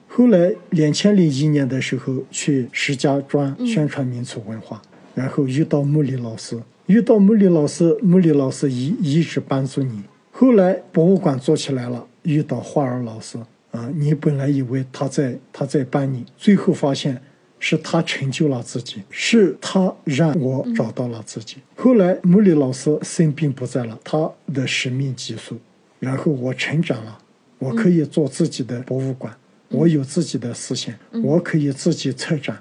[0.09, 4.81] 后来两千零一年的时候去石家庄宣传民族文化，
[5.15, 10.03] 然后遇到穆里老师，遇到穆里老师，穆里老师一一直帮助你。
[10.31, 13.39] 后来博物馆做起来了，遇到花儿老师。
[13.71, 17.23] 啊，你本来以为他在他在帮你，最后发现
[17.65, 21.59] 是他成就了自己，是他让我找到了自己。
[21.77, 25.57] 后来穆里老师生病不在了，他的使命结束，
[26.01, 27.17] 然后我成长了，
[27.61, 29.33] 我可以做自己的博物馆，
[29.69, 30.93] 我有自己的思想，
[31.23, 32.59] 我可以自己策展。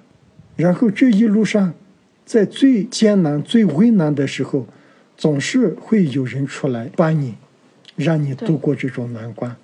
[0.55, 1.73] 然后这一路上，
[2.23, 4.67] 在最艰难、最危难的时候，
[5.17, 7.33] 总是会有人出来帮你，
[7.95, 9.55] 让你度过这种难关。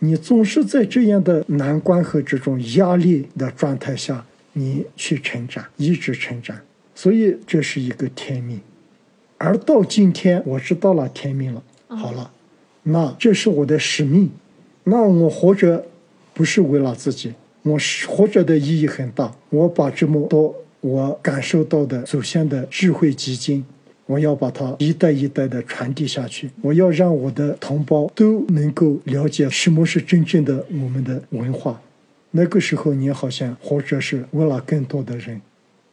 [0.00, 4.26] 你总是在这样的难关和这种压力的状态下，
[4.58, 6.56] 你去成长，一直成长。
[6.94, 8.58] 所以这是一个天命。
[9.36, 12.32] 而到今天，我知道了天命了，好了，
[12.84, 14.30] 那这是我的使命。
[14.84, 15.84] 那我活着
[16.32, 19.30] 不是为了自己，我是活着的意义很大。
[19.50, 23.62] 我把这么多我感受到的祖先的智慧基金，
[24.06, 26.50] 我要把它一代一代的传递下去。
[26.62, 31.78] 我要让我的同胞都能够了解什么是真正的我们的文化。
[32.36, 35.40] 那个时候，你好像活着是为了更多的人。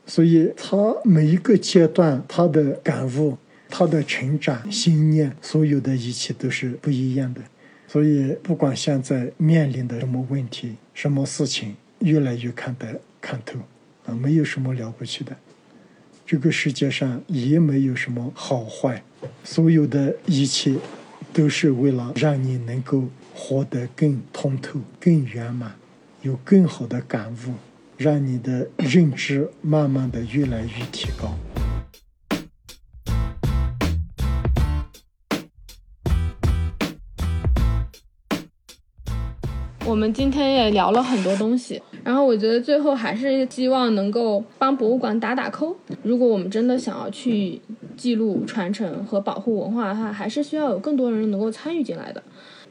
[0.06, 3.38] 所以他每一个阶段他的感悟、
[3.70, 7.42] 他的成长、信念，所有的一切都是不一样的。
[7.88, 13.58] 所以不管现在面临的什么问题、什么事情，越来越看得看透
[14.06, 15.34] 啊，没有什么了不起的。
[16.26, 19.02] 这个世界上也没有什么好坏，
[19.46, 20.76] 所有的一切
[21.32, 25.74] 都是为了让你能够活得更通透、更圆满，
[26.24, 27.54] 有更好的感悟。
[27.96, 31.36] 让你的认知慢慢的越来越提高。
[39.86, 45.76] 我们今天也聊了很多东西，然后我觉得最后还是希望能够帮博物馆打打 call。
[46.02, 47.62] 如果我们真的想要去
[47.96, 52.24] 记录、传承和保护文化的话，还是需要有更多人能够参与进来的。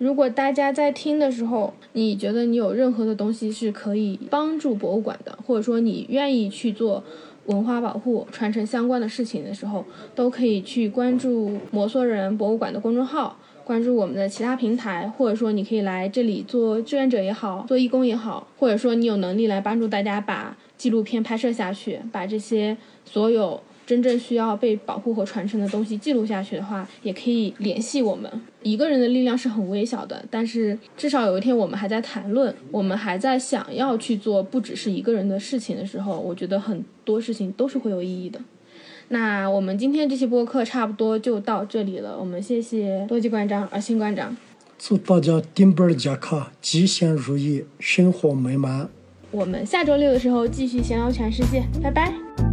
[0.02, 7.04] 如果大家在听的时候，你觉得你有任何的东西是可以帮助博物馆的，或者说你愿意去做
[7.46, 9.84] 文化保护、传承相关的事情的时候，
[10.16, 13.38] 都可以去关注摩梭人博物馆的公众号。
[13.62, 28.30] 关注我们的其他平台，或者说你可以来这里做志愿者也好，做义工也好，或者说你有能力来帮助大家把纪录片拍摄下去，把这些所有真正需要被保护和传承的东西记录下去的话，也可以联系我们。
[28.62, 38.40] 一个人的力量是很微小的，但是至少有一天我们还在谈论，我们还在想要去做不只是一个人的事情的时候，我觉得很多事情都是会有意义的。
[39.08, 44.34] 那我们今天这期播客差不多就到这里了，我们谢谢多吉馆长、尔新馆长，
[44.78, 48.88] 祝大家丁贝尔贾卡吉祥如意，生活美满。
[49.32, 52.51] 我们下周六的时候继续闲聊全世界，拜拜。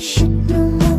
[0.00, 0.89] 是的